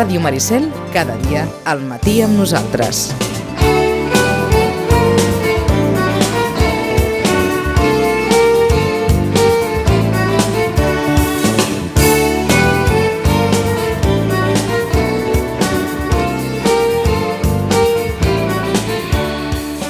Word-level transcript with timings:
Ràdio 0.00 0.16
Maricel, 0.24 0.64
cada 0.94 1.12
dia 1.26 1.42
al 1.68 1.82
matí 1.84 2.22
amb 2.24 2.38
nosaltres. 2.40 3.10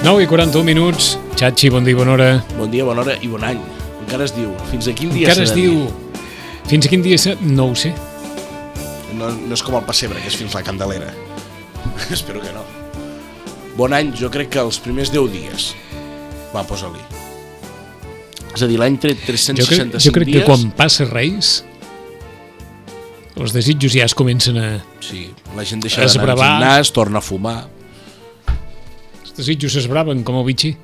Nou 0.02 0.19
i 0.19 0.27
41 0.27 0.66
minuts. 0.66 1.14
Xachi, 1.38 1.70
bon 1.70 1.86
dia 1.86 1.95
i 1.95 2.02
bona 2.02 2.19
hora. 2.19 2.30
Bon 2.58 2.66
dia, 2.66 2.83
bona 2.83 3.06
hora 3.06 3.14
i 3.14 3.30
bon 3.30 3.47
any. 3.47 3.62
Encara 4.02 4.27
es 4.27 4.34
diu. 4.34 4.58
Fins 4.74 4.91
a 4.91 4.98
quin 4.98 5.14
dia 5.14 5.30
Encara 5.30 5.47
es 5.47 5.55
diu... 5.55 5.84
Fins 6.66 6.83
a 6.83 6.91
quin 6.91 7.06
dia. 7.06 7.38
No 7.47 7.70
ho 7.70 7.78
sé. 7.78 7.95
No, 9.16 9.30
no 9.32 9.56
és 9.56 9.62
com 9.66 9.77
el 9.78 9.87
pessebre, 9.88 10.20
que 10.23 10.30
és 10.30 10.37
fins 10.38 10.55
la 10.56 10.62
Candelera. 10.66 11.10
Espero 12.16 12.42
que 12.42 12.52
no. 12.55 12.62
Bon 13.78 13.95
any, 13.96 14.12
jo 14.19 14.30
crec 14.33 14.50
que 14.55 14.62
els 14.62 14.78
primers 14.83 15.12
10 15.14 15.33
dies. 15.33 15.70
Va, 16.55 16.62
posa-li. 16.66 17.00
És 18.50 18.62
a 18.62 18.69
dir, 18.70 18.78
l'any 18.81 18.98
tre- 19.00 19.14
Jo 19.16 19.27
365 19.31 19.66
crec, 19.70 20.00
jo 20.05 20.14
crec 20.16 20.31
que 20.33 20.38
dies... 20.41 20.47
quan 20.48 20.70
passa 20.77 21.06
Reis 21.08 21.61
els 23.41 23.55
desitjos 23.56 23.94
ja 23.97 24.05
es 24.05 24.12
comencen 24.12 24.58
a... 24.61 24.66
Sí, 25.00 25.31
la 25.56 25.64
gent 25.64 25.81
deixa 25.81 26.05
d'anar 26.05 26.34
al 26.34 26.41
gimnàs, 26.42 26.91
torna 26.92 27.22
a 27.22 27.25
fumar. 27.25 27.56
Els 29.22 29.33
desitjos 29.38 29.78
es 29.81 29.86
braven 29.88 30.25
com 30.28 30.36
el 30.41 30.44
bitxí. 30.50 30.75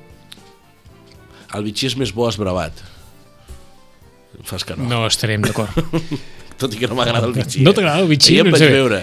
El 1.53 1.67
bitxí 1.67 1.91
és 1.91 1.97
més 1.99 2.13
bo 2.15 2.25
esbravat. 2.31 2.81
Fas 4.47 4.65
que 4.65 4.77
no. 4.79 4.87
No 4.89 5.03
estarem 5.05 5.45
d'acord. 5.45 5.77
Tot 6.57 6.73
i 6.73 6.79
que 6.81 6.87
no 6.89 6.95
m'agrada 6.97 7.27
el 7.27 7.33
bitxí. 7.35 7.61
No 7.65 7.73
t'agrada 7.77 8.01
el 8.01 8.07
bitxí? 8.09 8.33
Ahir 8.33 8.41
em 8.41 8.49
No 8.49 8.55
vaig 8.57 8.63
sé. 8.63 8.69
veure, 8.73 9.01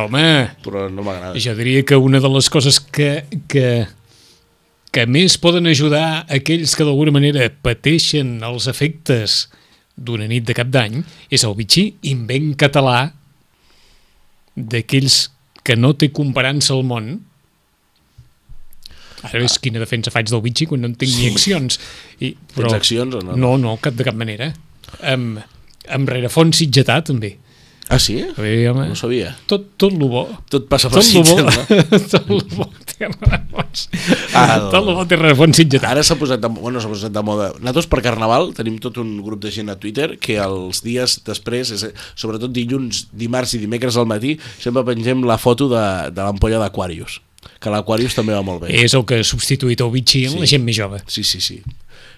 Home, 0.00 0.24
però 0.64 0.88
no 0.90 1.02
m'agrada. 1.06 1.38
jo 1.38 1.54
diria 1.58 1.84
que 1.84 1.96
una 1.96 2.20
de 2.20 2.28
les 2.30 2.48
coses 2.50 2.78
que, 2.80 3.24
que, 3.50 3.86
que 4.94 5.06
més 5.06 5.36
poden 5.38 5.66
ajudar 5.70 6.26
aquells 6.30 6.74
que 6.78 6.84
d'alguna 6.86 7.10
manera 7.14 7.48
pateixen 7.62 8.38
els 8.46 8.66
efectes 8.70 9.48
d'una 9.96 10.26
nit 10.30 10.46
de 10.46 10.54
cap 10.54 10.70
d'any 10.70 11.02
és 11.30 11.42
el 11.44 11.54
bitxí 11.58 11.94
invent 12.10 12.54
català 12.56 13.12
d'aquells 14.56 15.30
que 15.64 15.76
no 15.76 15.92
té 15.94 16.08
comparança 16.14 16.72
al 16.74 16.82
món 16.88 17.10
ara 19.22 19.42
ves 19.42 19.58
quina 19.60 19.78
defensa 19.82 20.10
faig 20.14 20.30
del 20.32 20.40
bitxí 20.40 20.66
quan 20.70 20.80
no 20.80 20.88
en 20.88 20.94
tinc 20.96 21.12
ni 21.18 21.28
accions 21.28 21.76
I, 22.24 22.32
Tens 22.56 22.72
accions 22.72 23.14
o 23.18 23.20
no? 23.26 23.36
no, 23.36 23.56
no, 23.60 23.74
cap, 23.82 23.94
de 23.98 24.06
cap 24.06 24.16
manera 24.16 24.52
amb, 25.04 25.42
amb 25.92 26.08
rerefons 26.08 26.56
sitgetà 26.62 27.00
també 27.04 27.36
Ah, 27.90 27.98
sí? 27.98 28.20
veure, 28.36 28.68
home, 28.70 28.84
No 28.92 28.94
sabia. 28.94 29.32
tot, 29.50 29.64
tot 29.76 29.90
lo 29.98 30.06
bo 30.06 30.20
Tot 30.48 30.68
passa 30.70 30.86
per 30.88 31.00
tot 31.00 31.06
Sitges, 31.08 31.32
no? 31.58 31.98
tot 32.06 32.28
lo 32.30 32.36
bo 32.54 32.68
té 32.86 33.08
rerefons 33.08 33.88
Ah, 34.38 34.68
tot 34.70 34.84
lo 34.86 34.94
bo 34.94 35.02
té 35.10 35.16
rerefons 35.18 35.58
sitgetà 35.58 35.88
Ara 35.90 36.04
s'ha 36.06 36.14
posat, 36.20 36.38
de, 36.38 36.46
bueno, 36.54 36.78
s'ha 36.78 36.86
posat 36.92 37.10
de 37.10 37.22
moda. 37.26 37.48
Nosaltres 37.58 37.88
per 37.90 37.98
Carnaval 38.06 38.52
tenim 38.54 38.76
tot 38.78 39.00
un 39.02 39.16
grup 39.26 39.42
de 39.42 39.50
gent 39.50 39.72
a 39.72 39.76
Twitter 39.80 40.12
que 40.22 40.36
els 40.38 40.84
dies 40.86 41.16
després, 41.26 41.72
és, 41.74 41.82
sobretot 42.14 42.54
dilluns, 42.54 43.08
dimarts 43.10 43.56
i 43.58 43.62
dimecres 43.64 43.98
al 43.98 44.06
matí, 44.06 44.36
sempre 44.62 44.84
pengem 44.86 45.26
la 45.26 45.40
foto 45.42 45.66
de, 45.72 45.82
de 46.14 46.22
l'ampolla 46.22 46.62
d'Aquarius. 46.62 47.18
Que 47.58 47.72
l'Aquarius 47.74 48.14
també 48.14 48.36
va 48.36 48.44
molt 48.46 48.62
bé. 48.68 48.70
és 48.84 48.94
el 48.94 49.02
que 49.08 49.18
ha 49.18 49.26
substituït 49.26 49.82
bitxí 49.90 50.26
amb 50.28 50.36
Sí. 50.38 50.40
la 50.44 50.46
gent 50.54 50.62
més 50.64 50.76
jove 50.78 51.02
Sí, 51.08 51.24
sí, 51.24 51.40
sí. 51.42 51.58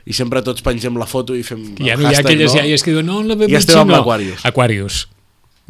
I 0.07 0.13
sempre 0.17 0.43
tots 0.43 0.63
pengem 0.67 0.97
la 0.99 1.07
foto 1.07 1.37
i 1.39 1.43
fem 1.47 1.63
ja 1.79 1.95
el 1.95 2.01
no 2.03 2.09
hi 2.09 2.13
ha 2.13 2.17
hashtag, 2.17 2.27
aquelles 2.27 2.55
no? 2.55 2.61
iaies 2.63 2.83
que 2.83 2.91
diuen 2.95 3.07
no, 3.07 3.21
la 3.23 3.37
Ja 3.47 3.59
estem 3.61 3.79
amb 3.85 3.91
no. 3.93 3.99
l'Aquarius. 4.01 4.45
Aquarius 4.49 5.03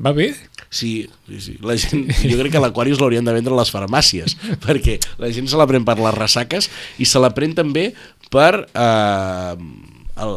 va 0.03 0.13
bé? 0.17 0.31
Sí, 0.73 1.07
sí, 1.29 1.41
sí. 1.45 1.57
La 1.61 1.77
gent, 1.77 2.07
jo 2.25 2.39
crec 2.39 2.53
que 2.55 2.61
l'Aquarius 2.65 2.99
l'haurien 2.99 3.25
de 3.29 3.33
vendre 3.37 3.53
a 3.53 3.59
les 3.61 3.71
farmàcies, 3.71 4.39
perquè 4.65 4.97
la 5.21 5.29
gent 5.31 5.51
se 5.53 5.59
la 5.61 5.67
pren 5.69 5.85
per 5.85 5.99
les 6.01 6.15
ressaques 6.17 6.71
i 6.99 7.05
se 7.05 7.21
la 7.21 7.29
pren 7.37 7.53
també 7.55 7.91
per 8.33 8.65
eh, 8.73 9.57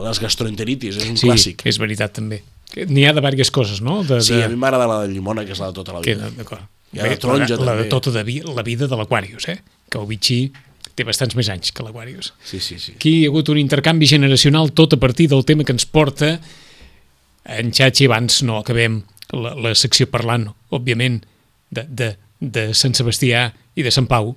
les 0.10 0.20
gastroenteritis, 0.20 0.98
és 1.00 1.08
un 1.10 1.16
Sí, 1.18 1.30
clàssic. 1.30 1.64
és 1.66 1.80
veritat 1.80 2.14
també 2.20 2.42
N'hi 2.76 3.06
ha 3.08 3.14
de 3.14 3.22
diverses 3.22 3.52
coses, 3.56 3.80
no? 3.80 4.02
De, 4.04 4.18
Sí, 4.26 4.34
de... 4.36 4.44
a 4.44 4.50
mi 4.52 4.58
m'agrada 4.60 4.88
la 4.90 4.98
de 5.06 5.14
llimona, 5.14 5.46
que 5.48 5.54
és 5.56 5.60
la 5.62 5.70
de 5.72 5.74
tota 5.78 5.94
la 5.96 6.02
vida. 6.04 6.28
d'acord. 6.36 6.66
Hi 6.92 7.00
ha 7.00 7.08
de 7.08 7.16
taronja, 7.22 7.56
la, 7.56 7.64
la 7.70 7.76
de 7.78 7.86
també. 7.86 7.90
tota 7.94 8.12
de 8.12 8.24
vi, 8.28 8.42
la 8.42 8.64
vida 8.68 8.88
de 8.92 8.98
l'Aquarius, 9.00 9.48
eh? 9.48 9.62
Que 9.88 9.98
el 10.02 10.08
bitxí 10.10 10.52
té 10.96 11.04
bastants 11.04 11.36
més 11.36 11.50
anys 11.52 11.74
que 11.76 11.84
l'Aquarius. 11.84 12.32
Sí, 12.44 12.62
sí, 12.64 12.80
sí. 12.80 12.96
Aquí 12.96 13.18
hi 13.20 13.26
ha 13.26 13.32
hagut 13.34 13.52
un 13.52 13.60
intercanvi 13.60 14.08
generacional 14.08 14.72
tot 14.72 14.96
a 14.96 15.00
partir 15.02 15.28
del 15.32 15.44
tema 15.48 15.68
que 15.68 15.76
ens 15.76 15.86
porta 15.86 16.38
en 17.46 17.72
Xachi, 17.72 18.08
abans 18.08 18.42
no 18.44 18.58
acabem 18.58 19.04
la, 19.36 19.54
la 19.54 19.76
secció 19.78 20.08
parlant, 20.10 20.48
òbviament, 20.74 21.20
de, 21.70 21.86
de, 21.86 22.10
de 22.40 22.66
Sant 22.78 22.96
Sebastià 22.98 23.50
i 23.76 23.86
de 23.86 23.94
Sant 23.94 24.08
Pau, 24.10 24.34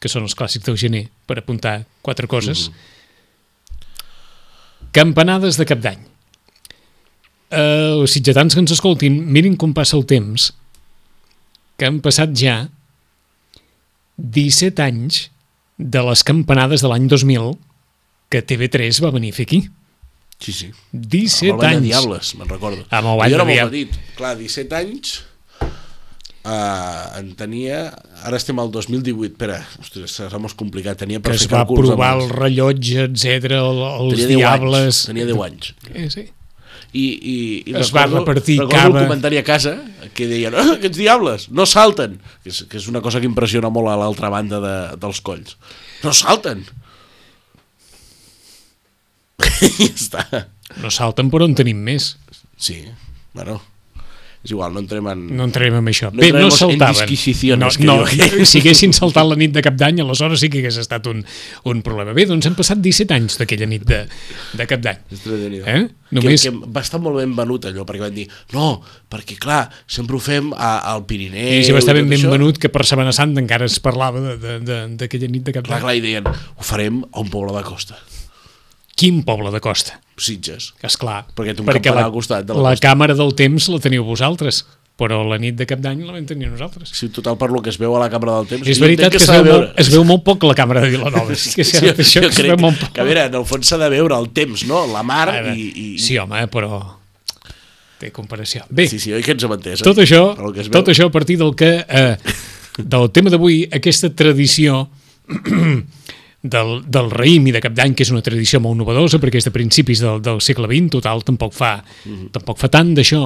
que 0.00 0.10
són 0.10 0.24
els 0.26 0.36
clàssics 0.36 0.64
del 0.66 0.78
gener, 0.80 1.06
per 1.28 1.38
apuntar 1.40 1.82
quatre 2.04 2.28
coses. 2.30 2.68
Campanades 4.94 5.58
de 5.60 5.66
cap 5.68 5.82
d'any. 5.84 6.00
Uh, 7.54 8.02
els 8.02 8.14
sitgetans 8.16 8.54
que 8.54 8.62
ens 8.62 8.74
escoltin, 8.74 9.20
mirin 9.30 9.58
com 9.60 9.74
passa 9.76 9.98
el 9.98 10.06
temps, 10.08 10.52
que 11.78 11.86
han 11.88 12.00
passat 12.02 12.32
ja 12.38 12.56
17 14.16 14.82
anys 14.84 15.26
de 15.78 16.02
les 16.08 16.22
campanades 16.26 16.84
de 16.84 16.90
l'any 16.90 17.08
2000 17.10 17.54
que 18.30 18.42
TV3 18.42 19.00
va 19.04 19.12
venir 19.14 19.32
a 19.34 19.38
fer 19.38 19.46
aquí. 19.48 19.60
Sí, 20.42 20.52
sí. 20.52 20.70
17 20.92 21.52
amb 21.52 21.54
el 21.54 21.60
Ball 21.60 21.62
de 21.62 21.76
anys. 21.76 21.86
Diables, 21.86 22.32
me'n 22.40 22.50
recordo. 22.50 22.82
Amb 22.90 23.12
el 23.12 23.20
Ball 23.20 23.36
era 23.38 23.46
de 23.46 23.54
Diables. 23.54 24.02
Clar, 24.18 24.34
17 24.40 24.80
anys... 24.80 25.14
Uh, 26.44 27.16
en 27.16 27.30
tenia... 27.38 27.86
Ara 28.28 28.36
estem 28.36 28.58
al 28.60 28.68
2018. 28.74 29.30
Espera, 29.32 29.62
ostres, 29.80 30.12
serà 30.18 30.40
molt 30.42 30.56
complicat. 30.60 30.98
Tenia 31.00 31.22
per 31.24 31.32
que 31.32 31.40
es 31.40 31.48
va 31.48 31.62
provar 31.68 32.10
el 32.18 32.26
rellotge, 32.28 33.06
etc 33.08 33.54
els 33.62 34.18
Tenia 34.18 34.26
10 34.26 34.34
diables... 34.34 34.82
anys. 34.84 35.04
Tenia 35.08 35.28
10 35.30 35.44
anys. 35.46 35.70
Eh, 35.94 36.08
sí. 36.12 36.26
I, 36.94 37.04
i, 37.04 37.36
i 37.72 37.74
Es 37.80 37.90
va 37.94 38.04
repartir 38.06 38.60
recordo 38.60 38.76
cava. 38.76 39.00
el 39.00 39.08
comentari 39.08 39.40
a 39.40 39.44
casa 39.46 39.74
que 40.14 40.28
deien, 40.30 40.54
oh, 40.54 40.76
aquests 40.76 41.00
diables, 41.00 41.48
no 41.50 41.66
salten! 41.66 42.20
Que 42.44 42.52
és, 42.52 42.60
que 42.70 42.78
és 42.78 42.86
una 42.86 43.02
cosa 43.02 43.18
que 43.18 43.26
impressiona 43.26 43.70
molt 43.74 43.90
a 43.90 43.96
l'altra 43.98 44.30
banda 44.30 44.60
de, 44.62 44.74
dels 45.02 45.18
colls. 45.26 45.56
No 46.06 46.14
salten! 46.14 46.64
Ja 49.74 49.90
està. 49.90 50.24
No 50.82 50.90
salten, 50.94 51.30
però 51.32 51.46
en 51.48 51.54
tenim 51.58 51.80
més. 51.82 52.14
sí, 52.56 52.84
bueno 53.34 53.60
és 54.44 54.52
igual, 54.52 54.74
no 54.76 54.82
entrem 54.82 55.06
en... 55.08 55.20
No 55.38 55.46
entrarem 55.48 55.78
en 55.78 55.86
això. 55.88 56.10
No 56.12 56.20
Bé, 56.20 56.28
no 56.36 56.50
saltaven. 56.52 57.08
no, 57.56 57.70
diu 57.72 57.92
aquell. 58.04 58.44
si 58.50 58.60
haguessin 58.60 58.92
saltat 58.92 59.24
la 59.24 59.38
nit 59.40 59.54
de 59.54 59.62
cap 59.64 59.76
d'any, 59.80 60.02
aleshores 60.04 60.42
sí 60.42 60.50
que 60.52 60.60
hagués 60.60 60.76
estat 60.82 61.08
un, 61.08 61.22
un 61.70 61.80
problema. 61.86 62.12
Bé, 62.12 62.26
doncs 62.28 62.50
han 62.50 62.56
passat 62.58 62.82
17 62.84 63.16
anys 63.16 63.38
d'aquella 63.40 63.68
nit 63.70 63.86
de, 63.88 64.02
de 64.60 64.66
cap 64.68 64.82
d'any. 64.84 65.00
Eh? 65.64 65.78
Només... 66.14 66.44
Que, 66.44 66.52
que 66.52 66.72
va 66.76 66.82
estar 66.84 67.00
molt 67.02 67.16
ben 67.22 67.32
venut 67.34 67.64
allò, 67.70 67.86
perquè 67.88 68.04
van 68.04 68.14
dir, 68.14 68.26
no, 68.52 68.68
perquè 69.10 69.38
clar, 69.40 69.62
sempre 69.88 70.18
ho 70.18 70.22
fem 70.22 70.52
a, 70.52 70.74
al 70.92 71.06
Pirineu... 71.08 71.62
I 71.62 71.64
si 71.64 71.72
va 71.74 71.80
estar 71.80 71.96
ben 71.96 72.06
ben 72.12 72.20
això." 72.20 72.30
venut 72.36 72.60
que 72.60 72.68
per 72.68 72.84
Setmana 72.86 73.16
Santa 73.16 73.40
encara 73.40 73.64
es 73.66 73.80
parlava 73.82 74.36
d'aquella 74.36 75.30
nit 75.32 75.48
de 75.48 75.56
cap 75.56 75.64
Clar, 75.64 75.80
d'any. 75.80 75.86
clar, 75.88 75.96
i 75.96 76.04
deien, 76.04 76.28
ho 76.28 76.68
farem 76.68 77.00
a 77.10 77.24
un 77.24 77.32
poble 77.32 77.56
de 77.56 77.64
costa, 77.66 77.96
Quin 79.04 79.20
poble 79.26 79.50
de 79.52 79.60
costa? 79.60 79.98
Sitges. 80.16 80.70
Que 80.80 80.88
esclar. 80.88 81.26
Perquè 81.36 81.52
té 81.52 81.60
un 81.60 81.68
perquè 81.68 81.92
la, 81.92 82.06
al 82.08 82.14
costat 82.14 82.46
de 82.48 82.56
la 82.56 82.70
la 82.70 82.72
costa. 82.72 82.88
càmera 82.88 83.16
del 83.18 83.34
temps 83.36 83.66
la 83.68 83.80
teniu 83.84 84.06
vosaltres, 84.06 84.62
però 84.96 85.18
la 85.28 85.36
nit 85.42 85.58
de 85.58 85.66
cap 85.68 85.80
d'any 85.82 86.00
la 86.06 86.14
vam 86.14 86.24
tenir 86.24 86.48
nosaltres. 86.48 86.92
Sí, 86.94 87.10
total, 87.12 87.36
per 87.36 87.50
lo 87.52 87.60
que 87.60 87.68
es 87.72 87.76
veu 87.82 87.92
a 87.98 88.00
la 88.00 88.08
càmera 88.08 88.38
del 88.38 88.48
temps... 88.54 88.68
És 88.70 88.78
jo 88.78 88.86
veritat 88.86 89.10
entenc 89.10 89.18
que, 89.18 89.24
es, 89.26 89.30
veu 89.34 89.50
molt, 89.50 89.72
es 89.84 89.90
veu 89.92 90.04
molt 90.08 90.24
poc 90.24 90.46
la 90.48 90.54
càmera 90.56 90.84
de 90.86 90.92
Vilanova. 90.94 91.36
Sí 91.44 91.52
que 91.52 91.66
és 91.66 91.72
cert, 91.74 92.00
això 92.00 92.22
jo 92.22 92.30
que 92.30 92.32
es 92.32 92.40
crec 92.40 92.54
veu 92.54 92.62
molt 92.64 92.80
poc. 92.80 92.92
que, 92.96 93.02
a 93.02 93.08
veure, 93.10 93.26
en 93.28 93.38
el 93.42 93.44
fons 93.50 93.68
s'ha 93.68 93.80
de 93.82 93.90
veure 93.92 94.16
el 94.16 94.30
temps, 94.32 94.64
no? 94.70 94.84
La 94.94 95.02
mar 95.04 95.26
Ara, 95.34 95.52
i... 95.52 95.66
i... 95.68 95.88
Sí, 96.00 96.16
home, 96.22 96.46
però 96.54 96.78
té 98.00 98.08
comparació. 98.14 98.64
Bé, 98.70 98.86
sí, 98.88 99.02
sí, 99.02 99.12
oi 99.18 99.26
que 99.26 99.34
ens 99.36 99.44
hem 99.44 99.58
entès? 99.58 99.82
eh? 99.82 99.84
tot 99.84 100.00
això, 100.02 100.22
que 100.54 100.64
es 100.64 100.70
veu. 100.70 100.78
tot 100.78 100.94
això 100.94 101.10
a 101.10 101.14
partir 101.14 101.36
del 101.42 101.52
que 101.58 101.74
eh, 101.84 102.14
del 102.78 103.10
tema 103.14 103.34
d'avui, 103.34 103.64
aquesta 103.74 104.14
tradició 104.14 104.86
del, 106.44 106.82
del 106.84 107.06
raïm 107.10 107.46
i 107.48 107.54
de 107.56 107.60
cap 107.64 107.72
d'any, 107.72 107.94
que 107.96 108.04
és 108.04 108.10
una 108.12 108.20
tradició 108.24 108.60
molt 108.60 108.76
novedosa 108.76 109.16
perquè 109.22 109.40
és 109.40 109.46
de 109.48 109.52
principis 109.54 110.02
del, 110.04 110.20
del 110.22 110.42
segle 110.44 110.68
XX, 110.68 110.90
total, 110.92 111.22
tampoc 111.24 111.54
fa, 111.56 111.78
Mhm. 112.04 112.28
tampoc 112.36 112.58
fa 112.60 112.68
tant 112.68 112.92
d'això, 112.94 113.22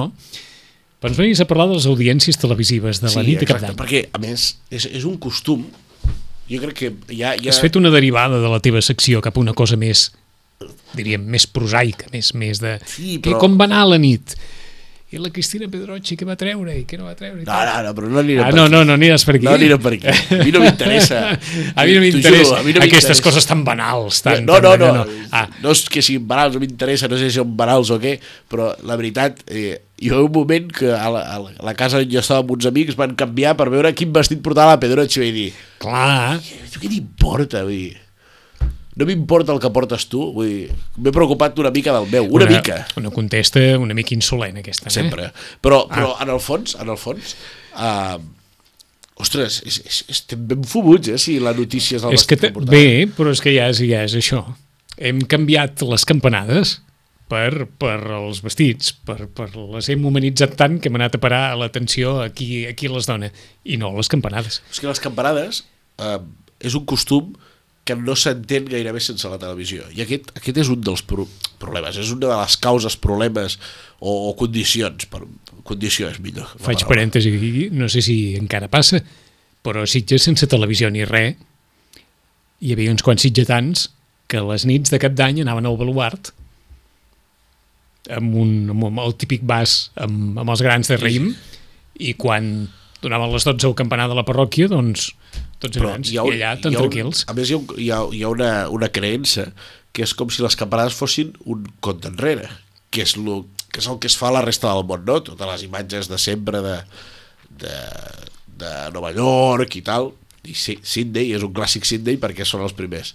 però 0.99 1.11
ens 1.11 1.19
venies 1.19 1.39
a 1.43 1.47
parlar 1.47 1.67
de 1.67 1.75
les 1.75 1.85
audiències 1.91 2.37
televisives 2.39 3.01
de 3.03 3.07
la 3.11 3.13
sí, 3.21 3.25
nit 3.27 3.39
de 3.43 3.45
cap 3.49 3.59
d'any. 3.61 3.75
perquè, 3.75 4.05
a 4.13 4.19
més, 4.23 4.57
és, 4.71 4.85
és 4.87 5.03
un 5.05 5.17
costum, 5.19 5.65
jo 6.49 6.61
crec 6.63 6.73
que 6.79 6.93
ja... 7.15 7.35
ja... 7.35 7.49
Has 7.51 7.59
fet 7.61 7.75
una 7.75 7.91
derivada 7.91 8.39
de 8.41 8.49
la 8.49 8.59
teva 8.63 8.81
secció 8.81 9.21
cap 9.21 9.35
a 9.37 9.43
una 9.43 9.53
cosa 9.53 9.75
més, 9.77 10.09
diríem, 10.95 11.21
més 11.23 11.45
prosaica, 11.47 12.07
més, 12.11 12.33
més 12.33 12.59
de... 12.63 12.77
Sí, 12.87 13.19
que 13.19 13.29
però- 13.31 13.39
com 13.43 13.59
va 13.59 13.67
anar 13.69 13.85
la 13.87 13.99
nit? 14.01 14.35
I 15.09 15.17
la 15.17 15.31
Cristina 15.33 15.65
Pedroche 15.71 16.13
què 16.19 16.25
va 16.27 16.35
treure 16.37 16.73
i 16.77 16.83
què 16.85 16.97
no 16.99 17.07
va 17.07 17.15
treure 17.17 17.41
i 17.41 17.45
No, 17.47 17.55
no, 17.65 17.77
no, 17.87 17.93
però 17.97 18.09
no 18.13 18.19
anirem 18.21 18.43
Ah, 18.45 18.49
per 18.51 18.55
no, 18.59 18.65
aquí. 18.67 18.73
no, 18.75 18.81
no 18.85 18.93
aniràs 18.93 19.23
per 19.25 19.35
aquí. 19.39 19.45
No 19.47 19.55
anirem 19.57 19.81
per 19.81 19.93
aquí. 19.95 20.07
A 20.07 20.43
mi 20.45 20.51
no 20.53 20.61
m'interessa. 20.61 21.21
A 21.79 21.85
mi 21.87 21.95
no 21.95 22.03
m'interessa 22.03 22.59
no 22.61 22.83
aquestes 22.85 23.21
coses 23.25 23.47
tan 23.49 23.63
banals. 23.65 24.21
Tan, 24.21 24.45
no, 24.45 24.59
no, 24.61 24.75
tan, 24.77 24.99
no, 24.99 25.05
Ah, 25.33 25.47
no 25.63 25.73
és 25.73 25.81
que 25.89 26.03
siguin 26.05 26.27
banals, 26.29 26.53
no 26.53 26.61
m'interessa, 26.61 27.09
no 27.09 27.17
sé 27.17 27.31
si 27.31 27.39
són 27.39 27.55
banals 27.57 27.89
o 27.89 27.97
què, 28.01 28.19
però 28.51 28.69
la 28.85 28.97
veritat, 29.01 29.41
eh, 29.49 29.79
haver 29.99 30.21
un 30.27 30.31
moment 30.31 30.69
que 30.77 30.93
a 30.93 31.09
la, 31.09 31.23
a 31.35 31.39
la, 31.41 31.73
casa 31.79 31.97
on 32.03 32.05
jo 32.11 32.21
estava 32.21 32.43
amb 32.45 32.53
uns 32.55 32.69
amics 32.69 32.95
van 32.99 33.17
canviar 33.19 33.55
per 33.57 33.67
veure 33.73 33.91
quin 33.97 34.13
vestit 34.13 34.43
portava 34.45 34.75
la 34.77 34.79
Pedroche 34.83 35.19
i 35.19 35.25
vaig 35.25 35.33
dir, 35.39 35.49
clar, 35.81 36.37
"Tu 36.71 36.79
què 36.85 36.87
t'importa? 36.93 37.63
Vull 37.65 37.73
dir, 37.73 37.97
no 38.99 39.07
m'importa 39.07 39.53
el 39.55 39.61
que 39.63 39.69
portes 39.71 40.07
tu, 40.11 40.25
vull 40.35 40.49
dir, 40.49 40.73
m'he 40.99 41.13
preocupat 41.15 41.59
una 41.63 41.71
mica 41.71 41.93
del 41.95 42.09
meu, 42.11 42.27
una, 42.35 42.49
mica, 42.49 42.81
Una 42.99 43.11
contesta 43.15 43.61
una 43.79 43.95
mica 43.95 44.13
insolent, 44.15 44.59
aquesta. 44.59 44.91
sempre. 44.91 45.29
Eh? 45.29 45.47
Però, 45.63 45.85
però 45.87 46.17
en 46.19 46.33
el 46.33 46.41
fons, 46.43 46.75
en 46.79 46.91
el 46.91 46.99
fons, 46.99 47.37
uh, 47.79 48.19
ostres, 49.23 49.61
és, 49.67 49.79
és, 49.85 50.01
estem 50.11 50.43
ben 50.51 50.67
fubuts, 50.67 51.13
eh, 51.13 51.21
si 51.21 51.37
la 51.43 51.55
notícia 51.55 51.99
és 51.99 52.03
el 52.07 52.17
És 52.17 52.27
que 52.27 52.39
bé, 52.67 53.07
però 53.15 53.31
és 53.31 53.43
que 53.43 53.55
ja 53.55 53.69
és, 53.71 53.79
ja 53.87 54.03
és 54.07 54.17
això. 54.19 54.43
Hem 54.99 55.23
canviat 55.31 55.83
les 55.87 56.03
campanades 56.07 56.79
per, 57.31 57.69
per 57.79 57.97
els 58.19 58.41
vestits, 58.43 58.91
per, 59.07 59.29
per 59.31 59.51
les 59.55 59.87
hem 59.93 60.07
humanitzat 60.09 60.57
tant 60.59 60.79
que 60.81 60.91
hem 60.91 60.99
anat 60.99 61.15
a 61.15 61.23
parar 61.23 61.43
l'atenció 61.59 62.17
aquí, 62.25 62.65
aquí 62.67 62.91
les 62.91 63.07
dones, 63.07 63.31
i 63.63 63.79
no 63.79 63.93
les 63.95 64.11
campanades. 64.11 64.59
És 64.73 64.81
que 64.81 64.91
les 64.91 64.99
campanades 65.03 65.63
eh, 66.03 66.17
és 66.59 66.75
un 66.75 66.83
costum 66.89 67.31
que 67.89 67.97
no 67.97 68.13
s'entén 68.17 68.67
gairebé 68.69 69.01
sense 69.01 69.29
la 69.31 69.39
televisió. 69.41 69.87
I 69.97 70.03
aquest, 70.05 70.29
aquest 70.37 70.61
és 70.61 70.69
un 70.69 70.83
dels 70.85 71.01
pro 71.05 71.25
problemes, 71.59 71.97
és 71.99 72.13
una 72.13 72.27
de 72.29 72.35
les 72.37 72.55
causes, 72.61 72.95
problemes 73.01 73.57
o, 73.99 74.29
o 74.29 74.33
condicions, 74.39 75.09
per, 75.11 75.23
condició 75.67 76.07
és 76.13 76.21
millor. 76.23 76.53
Faig 76.63 76.85
parèntesi 76.87 77.33
aquí, 77.33 77.67
no 77.75 77.89
sé 77.91 78.03
si 78.05 78.19
encara 78.37 78.69
passa, 78.71 79.01
però 79.65 79.83
Sitges 79.89 80.23
sense 80.29 80.47
televisió 80.47 80.87
ni 80.93 81.03
res, 81.09 81.35
hi 82.59 82.75
havia 82.75 82.91
uns 82.93 83.03
quants 83.03 83.23
sitgetans 83.23 83.87
que 84.29 84.41
les 84.45 84.65
nits 84.69 84.91
de 84.93 84.99
cap 85.01 85.15
d'any 85.17 85.41
anaven 85.41 85.67
al 85.67 85.77
baluart 85.79 86.33
amb, 88.15 88.35
un, 88.35 88.51
amb 88.73 89.01
el 89.03 89.15
típic 89.19 89.45
vas 89.47 89.89
amb, 89.99 90.37
amb 90.41 90.51
els 90.51 90.63
grans 90.65 90.91
de 90.91 90.97
raïm 90.99 91.31
i 91.99 92.13
quan 92.19 92.67
donaven 93.03 93.31
les 93.33 93.47
12 93.47 93.67
al 93.67 93.77
campanar 93.79 94.09
de 94.11 94.17
la 94.17 94.25
parròquia, 94.27 94.67
doncs 94.71 95.13
tots 95.59 95.77
grans, 95.77 96.09
ha 96.09 96.23
i 96.27 96.33
allà 96.37 96.53
tan 96.61 96.73
ha 96.75 96.79
tranquils. 96.85 97.25
A 97.27 97.35
més, 97.37 97.49
hi 97.51 97.55
ha, 97.57 97.61
hi 97.77 97.89
ha, 97.91 97.99
hi 98.15 98.23
ha 98.23 98.29
una, 98.31 98.51
una 98.73 98.89
creença 98.95 99.49
que 99.93 100.03
és 100.05 100.13
com 100.15 100.29
si 100.31 100.43
les 100.45 100.55
campanades 100.55 100.95
fossin 100.95 101.33
un 101.49 101.65
compte 101.83 102.07
enrere, 102.11 102.47
que 102.93 103.01
és, 103.03 103.15
lo, 103.17 103.41
que 103.73 103.81
és 103.83 103.87
el 103.91 103.99
que 103.99 104.07
es 104.11 104.15
fa 104.17 104.29
a 104.29 104.35
la 104.37 104.43
resta 104.45 104.71
del 104.73 104.85
món, 104.87 105.03
no? 105.07 105.19
Totes 105.25 105.49
les 105.51 105.63
imatges 105.67 106.07
de 106.11 106.17
sempre 106.21 106.61
de, 106.65 106.77
de, 107.63 107.75
de 108.61 108.73
Nova 108.95 109.11
York 109.17 109.75
i 109.79 109.83
tal, 109.85 110.11
i 110.47 110.53
sí, 110.55 110.77
Sydney 110.81 111.33
és 111.35 111.43
un 111.45 111.51
clàssic 111.53 111.85
Sydney 111.89 112.17
perquè 112.21 112.45
són 112.47 112.63
els 112.65 112.73
primers. 112.77 113.11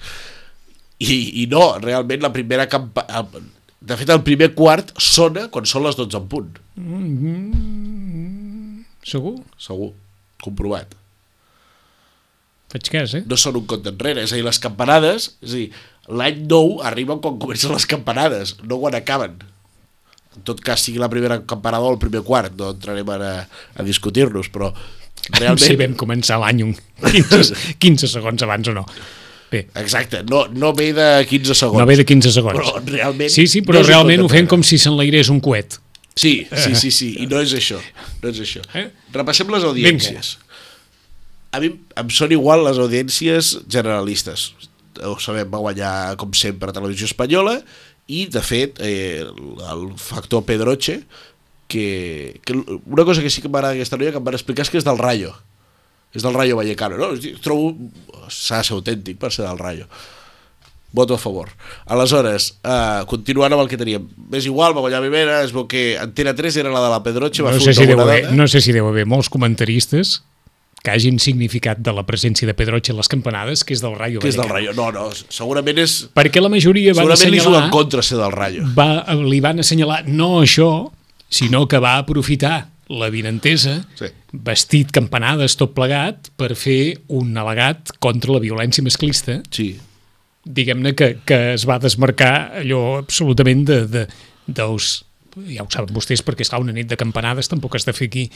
I, 1.01 1.43
i 1.43 1.47
no, 1.51 1.65
realment 1.83 2.23
la 2.23 2.33
primera 2.35 2.69
campa... 2.71 3.07
el- 3.19 3.51
De 3.85 3.97
fet, 4.01 4.09
el 4.09 4.23
primer 4.25 4.47
quart 4.57 4.95
sona 4.97 5.43
quan 5.53 5.67
són 5.69 5.83
les 5.85 5.97
12 5.99 6.17
en 6.17 6.29
punt, 6.33 6.53
Segur? 9.05 9.35
segur, 9.61 9.91
comprovat. 10.41 10.95
Faig 12.73 12.91
cas, 12.91 13.15
eh? 13.19 13.23
no 13.29 13.37
són 13.39 13.59
un 13.61 13.67
compte 13.71 13.93
enrere, 13.93 14.25
és 14.25 14.33
a 14.33 14.39
dir, 14.39 14.45
les 14.47 14.59
campanades, 14.63 15.29
és 15.45 15.51
a 15.53 15.59
dir, 15.59 15.67
l'any 16.21 16.45
nou 16.51 16.79
arriben 16.85 17.21
quan 17.23 17.37
comencen 17.41 17.73
les 17.75 17.87
campanades, 17.91 18.57
no 18.65 18.81
quan 18.83 18.97
acaben. 18.99 19.37
En 20.35 20.47
tot 20.49 20.59
cas, 20.65 20.83
sigui 20.83 20.99
la 20.99 21.11
primera 21.13 21.39
campanada 21.47 21.87
o 21.87 21.93
el 21.95 22.01
primer 22.03 22.25
quart, 22.27 22.57
no 22.59 22.73
entrarem 22.75 23.11
ara 23.15 23.35
a 23.47 23.87
discutir-nos, 23.87 24.51
però 24.55 24.73
realment... 25.39 25.63
Si 25.63 25.79
vam 25.81 25.95
començar 25.99 26.41
l'any 26.43 26.65
un 26.67 26.75
15, 27.05 27.77
15 27.83 28.11
segons 28.17 28.47
abans 28.47 28.73
o 28.73 28.75
no. 28.81 28.89
Bé, 29.53 29.69
Exacte, 29.79 30.25
no, 30.27 30.49
no 30.51 30.73
ve 30.75 30.91
de 30.97 31.09
15 31.31 31.55
segons. 31.55 31.79
no 31.79 31.87
ve 31.87 31.99
de 32.01 32.07
15 32.09 32.33
segons. 32.35 32.59
Però 32.59 32.81
realment... 32.89 33.31
Sí, 33.31 33.47
sí, 33.47 33.63
però 33.63 33.85
no 33.85 33.87
realment 33.87 34.25
ho 34.25 34.31
fem 34.33 34.49
com 34.51 34.65
si 34.67 34.81
s'enlairés 34.83 35.31
un 35.31 35.39
coet. 35.45 35.79
Sí, 36.15 36.47
sí, 36.51 36.75
sí, 36.79 36.91
sí, 36.95 37.09
i 37.23 37.27
no 37.31 37.41
és 37.43 37.55
això, 37.59 37.79
no 38.23 38.31
és 38.31 38.39
això. 38.43 38.63
Eh? 38.79 38.87
Repassem 39.15 39.51
les 39.51 39.67
audiències. 39.67 40.37
A 41.55 41.61
mi 41.63 41.71
em 42.01 42.09
són 42.11 42.35
igual 42.35 42.65
les 42.67 42.81
audiències 42.83 43.55
generalistes. 43.71 44.49
Ho 45.07 45.15
sabem, 45.23 45.47
va 45.51 45.63
guanyar, 45.63 45.93
com 46.19 46.35
sempre, 46.35 46.75
Televisió 46.75 47.07
Espanyola 47.07 47.61
i, 48.11 48.27
de 48.31 48.43
fet, 48.45 48.81
eh, 48.83 49.23
el 49.25 49.85
factor 49.97 50.45
Pedroche, 50.45 51.01
que, 51.69 52.41
que 52.45 52.59
una 52.59 53.05
cosa 53.05 53.23
que 53.23 53.31
sí 53.31 53.43
que 53.43 53.49
m'agrada 53.49 53.75
d'aquesta 53.75 53.99
noia 54.01 54.13
que 54.13 54.21
em 54.21 54.27
van 54.27 54.37
explicar 54.37 54.67
és 54.67 54.73
que 54.73 54.81
és 54.83 54.87
del 54.87 55.01
Rayo. 55.01 55.33
És 56.15 56.23
del 56.27 56.35
Rayo 56.37 56.59
Vallecano, 56.59 56.99
no? 57.01 57.15
Trobo... 57.43 57.73
S'ha 58.31 58.61
de 58.61 58.69
ser 58.69 58.77
autèntic 58.77 59.19
per 59.21 59.33
ser 59.35 59.47
del 59.47 59.59
Rayo. 59.59 59.89
Voto 60.95 61.17
a 61.17 61.19
favor. 61.19 61.49
Aleshores, 61.91 62.53
uh, 62.63 63.03
continuant 63.11 63.57
amb 63.57 63.65
el 63.65 63.71
que 63.73 63.79
teníem. 63.81 64.05
És 64.39 64.47
igual, 64.47 64.77
va 64.77 64.85
guanyar 64.85 65.03
Vivera, 65.03 65.41
es 65.43 65.51
veu 65.55 65.67
que 65.71 65.97
Antena 65.99 66.37
3 66.39 66.61
era 66.63 66.71
la 66.71 66.85
de 66.85 66.93
la 66.93 67.01
Pedroche, 67.03 67.43
va 67.43 67.51
No 67.57 67.59
sé, 67.59 67.73
una 67.73 67.81
si 67.81 67.89
deu 67.91 68.05
haver, 68.05 68.21
dada. 68.29 68.37
no 68.39 68.47
sé 68.47 68.63
si 68.63 68.77
deu 68.77 68.87
haver 68.87 69.09
molts 69.11 69.33
comentaristes 69.33 70.21
que 70.85 70.93
hagin 70.93 71.17
significat 71.23 71.79
de 71.81 71.93
la 71.97 72.03
presència 72.05 72.45
de 72.45 72.53
Pedroche 72.53 72.93
a 72.93 72.97
les 72.99 73.09
campanades, 73.09 73.63
que 73.65 73.73
és 73.73 73.81
del 73.81 73.95
Rayo 73.97 74.21
que 74.21 74.29
és 74.29 74.37
del. 74.37 74.51
Rayo. 74.51 74.75
No, 74.77 74.91
no, 74.93 75.07
segurament 75.33 75.79
és... 75.81 75.95
Perquè 76.13 76.43
la 76.45 76.51
majoria 76.53 76.93
van 76.93 77.07
Segurament 77.07 77.33
li 77.33 77.39
assenyalar, 77.41 77.63
en 77.65 77.73
contra 77.73 78.05
ser 78.05 78.19
del 78.21 78.35
Rayo. 78.35 78.67
va, 78.77 78.89
li 79.17 79.41
van 79.41 79.65
assenyalar 79.65 80.03
no 80.13 80.43
això, 80.43 80.69
sinó 81.33 81.65
que 81.73 81.81
va 81.81 81.97
aprofitar 82.03 82.69
la 82.93 83.09
vinentesa, 83.09 83.79
Sí. 83.97 84.11
vestit 84.37 84.91
campanades 84.93 85.57
tot 85.57 85.73
plegat, 85.73 86.29
per 86.37 86.53
fer 86.55 86.99
un 87.09 87.33
al·legat 87.33 87.97
contra 87.99 88.37
la 88.37 88.43
violència 88.45 88.85
masclista, 88.85 89.41
Sí. 89.51 89.79
diguem-ne 90.45 90.93
que, 90.95 91.15
que 91.25 91.55
es 91.55 91.65
va 91.65 91.79
desmarcar 91.81 92.53
allò 92.61 92.99
absolutament 93.01 93.65
de, 93.65 93.87
de, 93.89 94.07
dels 94.47 95.07
ja 95.49 95.65
ho 95.65 95.71
saben 95.73 95.91
vostès, 95.97 96.21
perquè 96.23 96.45
esclar, 96.45 96.61
una 96.63 96.71
nit 96.77 96.87
de 96.87 96.95
campanades 97.01 97.49
tampoc 97.51 97.75
has 97.75 97.89
de 97.89 97.93
fer 97.97 98.07
aquí 98.07 98.29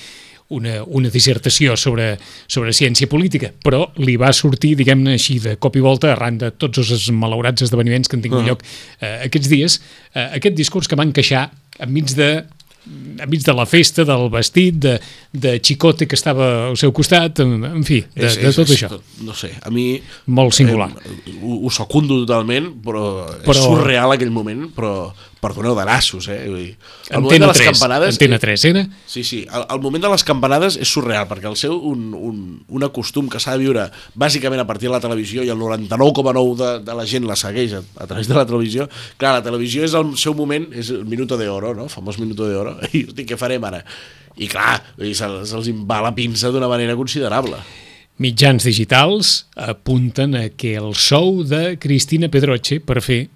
una, 0.49 0.83
una 0.85 1.11
dissertació 1.12 1.77
sobre, 1.77 2.15
sobre 2.49 2.73
ciència 2.73 3.09
política, 3.11 3.50
però 3.65 3.85
li 4.00 4.17
va 4.21 4.33
sortir, 4.33 4.75
diguem-ne 4.79 5.17
així, 5.19 5.39
de 5.45 5.56
cop 5.61 5.77
i 5.77 5.85
volta, 5.85 6.12
arran 6.14 6.38
de 6.40 6.52
tots 6.57 6.81
els 6.85 7.09
malaurats 7.12 7.67
esdeveniments 7.67 8.09
que 8.09 8.17
han 8.17 8.25
tingut 8.25 8.40
uh 8.40 8.45
-huh. 8.45 8.49
lloc 8.55 8.62
eh, 9.00 9.26
aquests 9.26 9.49
dies, 9.49 9.81
eh, 10.14 10.28
aquest 10.40 10.57
discurs 10.57 10.88
que 10.88 10.97
van 10.97 11.12
queixar 11.12 11.50
enmig 11.78 12.14
de 12.17 12.45
enmig 13.21 13.43
de 13.45 13.52
la 13.52 13.67
festa, 13.67 14.05
del 14.05 14.31
vestit, 14.31 14.75
de, 14.81 14.99
de 15.33 15.61
xicote 15.61 16.07
que 16.07 16.17
estava 16.17 16.69
al 16.69 16.76
seu 16.76 16.93
costat, 16.93 17.40
en, 17.45 17.64
en 17.64 17.85
fi, 17.85 18.00
de, 18.14 18.26
és, 18.26 18.38
de 18.40 18.52
tot 18.55 18.69
és, 18.69 18.76
això. 18.76 19.00
No 19.26 19.35
sé, 19.35 19.50
a 19.61 19.71
mi... 19.75 20.00
Molt 20.26 20.57
singular. 20.57 20.88
Eh, 21.05 21.35
ho, 21.43 21.67
ho 21.67 21.71
secundo 21.75 22.21
totalment, 22.25 22.71
però... 22.85 23.05
Però- 23.45 23.57
és 23.57 23.64
surreal 23.64 24.14
aquell 24.14 24.33
moment, 24.35 24.69
però 24.76 25.12
perdoneu 25.42 25.76
de 25.78 25.85
nassos, 25.87 26.28
eh? 26.33 26.38
Vull 26.49 26.61
dir, 26.61 26.73
el 27.11 27.23
moment 27.25 27.45
de 27.45 27.50
les 27.50 27.61
3, 27.61 27.71
campanades... 27.73 28.16
Antena 28.16 28.38
3 28.42 28.64
era? 28.71 28.85
Sí, 29.07 29.23
sí, 29.25 29.40
el, 29.47 29.64
el 29.75 29.80
moment 29.85 30.04
de 30.04 30.11
les 30.12 30.25
campanades 30.26 30.78
és 30.80 30.92
surreal, 30.92 31.28
perquè 31.30 31.49
el 31.50 31.57
seu 31.61 31.76
un, 31.90 32.11
un, 32.14 32.42
un 32.66 32.87
acostum 32.87 33.30
que 33.30 33.40
s'ha 33.42 33.57
de 33.57 33.64
viure 33.64 33.88
bàsicament 34.18 34.62
a 34.62 34.66
partir 34.68 34.90
de 34.90 34.95
la 34.97 35.02
televisió 35.04 35.47
i 35.47 35.52
el 35.54 35.61
99,9 35.61 36.54
de, 36.59 36.71
de 36.87 36.99
la 36.99 37.07
gent 37.09 37.26
la 37.28 37.38
segueix 37.38 37.78
a, 37.78 37.83
a 38.02 38.07
través 38.11 38.30
de 38.30 38.38
la 38.38 38.47
televisió. 38.49 38.88
Clar, 39.21 39.37
la 39.38 39.45
televisió 39.47 39.87
és 39.87 39.97
el 39.99 40.14
seu 40.21 40.37
moment, 40.38 40.71
és 40.75 40.92
el 40.95 41.04
minuto 41.09 41.38
de 41.40 41.49
oro, 41.49 41.75
no? 41.75 41.88
El 41.88 41.92
famós 41.92 42.18
minuto 42.23 42.49
de 42.49 42.57
oro. 42.59 42.78
I, 42.92 43.07
hosti, 43.09 43.26
què 43.28 43.38
farem 43.40 43.66
ara? 43.68 43.83
I 44.38 44.47
clar, 44.50 44.78
se'ls 44.99 45.50
se 45.50 45.76
va 45.87 46.02
la 46.04 46.14
pinça 46.14 46.52
d'una 46.54 46.71
manera 46.71 46.95
considerable. 46.99 47.59
Mitjans 48.18 48.64
digitals 48.66 49.47
apunten 49.54 50.35
a 50.35 50.49
que 50.50 50.73
el 50.75 50.95
sou 50.99 51.45
de 51.47 51.76
Cristina 51.78 52.26
Pedroche 52.26 52.80
per 52.83 52.99
fer 52.99 53.28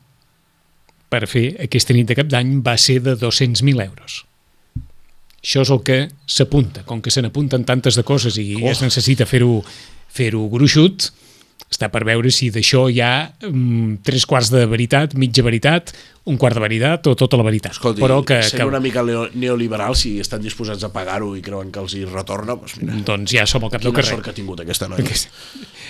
per 1.12 1.26
fer 1.28 1.50
aquesta 1.66 1.95
nit 1.97 2.09
de 2.09 2.16
cap 2.16 2.31
d'any 2.33 2.61
va 2.64 2.78
ser 2.81 3.02
de 3.04 3.16
200.000 3.21 3.85
euros. 3.85 4.23
Això 5.42 5.64
és 5.66 5.73
el 5.75 5.83
que 5.85 5.99
s'apunta. 6.31 6.85
Com 6.88 7.02
que 7.02 7.11
se 7.12 7.23
n'apunten 7.25 7.66
tantes 7.69 7.99
de 7.99 8.04
coses 8.07 8.38
i 8.40 8.54
oh. 8.61 8.69
es 8.71 8.81
necessita 8.85 9.26
fer-ho 9.28 9.61
fer-ho 10.12 10.47
gruixut, 10.52 11.11
està 11.73 11.88
per 11.93 12.05
veure 12.05 12.31
si 12.31 12.50
d'això 12.52 12.87
hi 12.93 13.00
ha 13.00 13.33
mm, 13.49 14.02
tres 14.05 14.26
quarts 14.29 14.50
de 14.52 14.67
veritat, 14.69 15.14
mitja 15.19 15.43
veritat, 15.43 15.95
un 16.29 16.37
quart 16.38 16.55
de 16.55 16.61
veritat 16.62 17.07
o 17.11 17.14
tota 17.19 17.38
la 17.41 17.43
veritat. 17.49 17.73
Escolti, 17.75 17.99
Però 18.05 18.21
que, 18.25 18.43
sent 18.47 18.61
que, 18.61 18.67
una 18.69 18.79
mica 18.79 19.02
neo- 19.02 19.26
neoliberal, 19.35 19.97
si 19.99 20.19
estan 20.23 20.43
disposats 20.45 20.85
a 20.87 20.93
pagar-ho 20.95 21.33
i 21.35 21.41
creuen 21.43 21.73
que 21.75 21.81
els 21.83 21.97
hi 21.99 22.05
retorna, 22.05 22.55
doncs 22.55 22.76
mira, 22.79 23.00
doncs 23.09 23.33
ja 23.35 23.47
som 23.49 23.64
al 23.64 23.73
cap 23.73 23.81
del 23.83 23.91
quina 23.91 24.02
carrer. 24.02 24.12
sort 24.19 24.25
que 24.29 24.31
ha 24.31 24.37
tingut 24.37 24.61
aquesta 24.62 24.87
noia. 24.93 25.17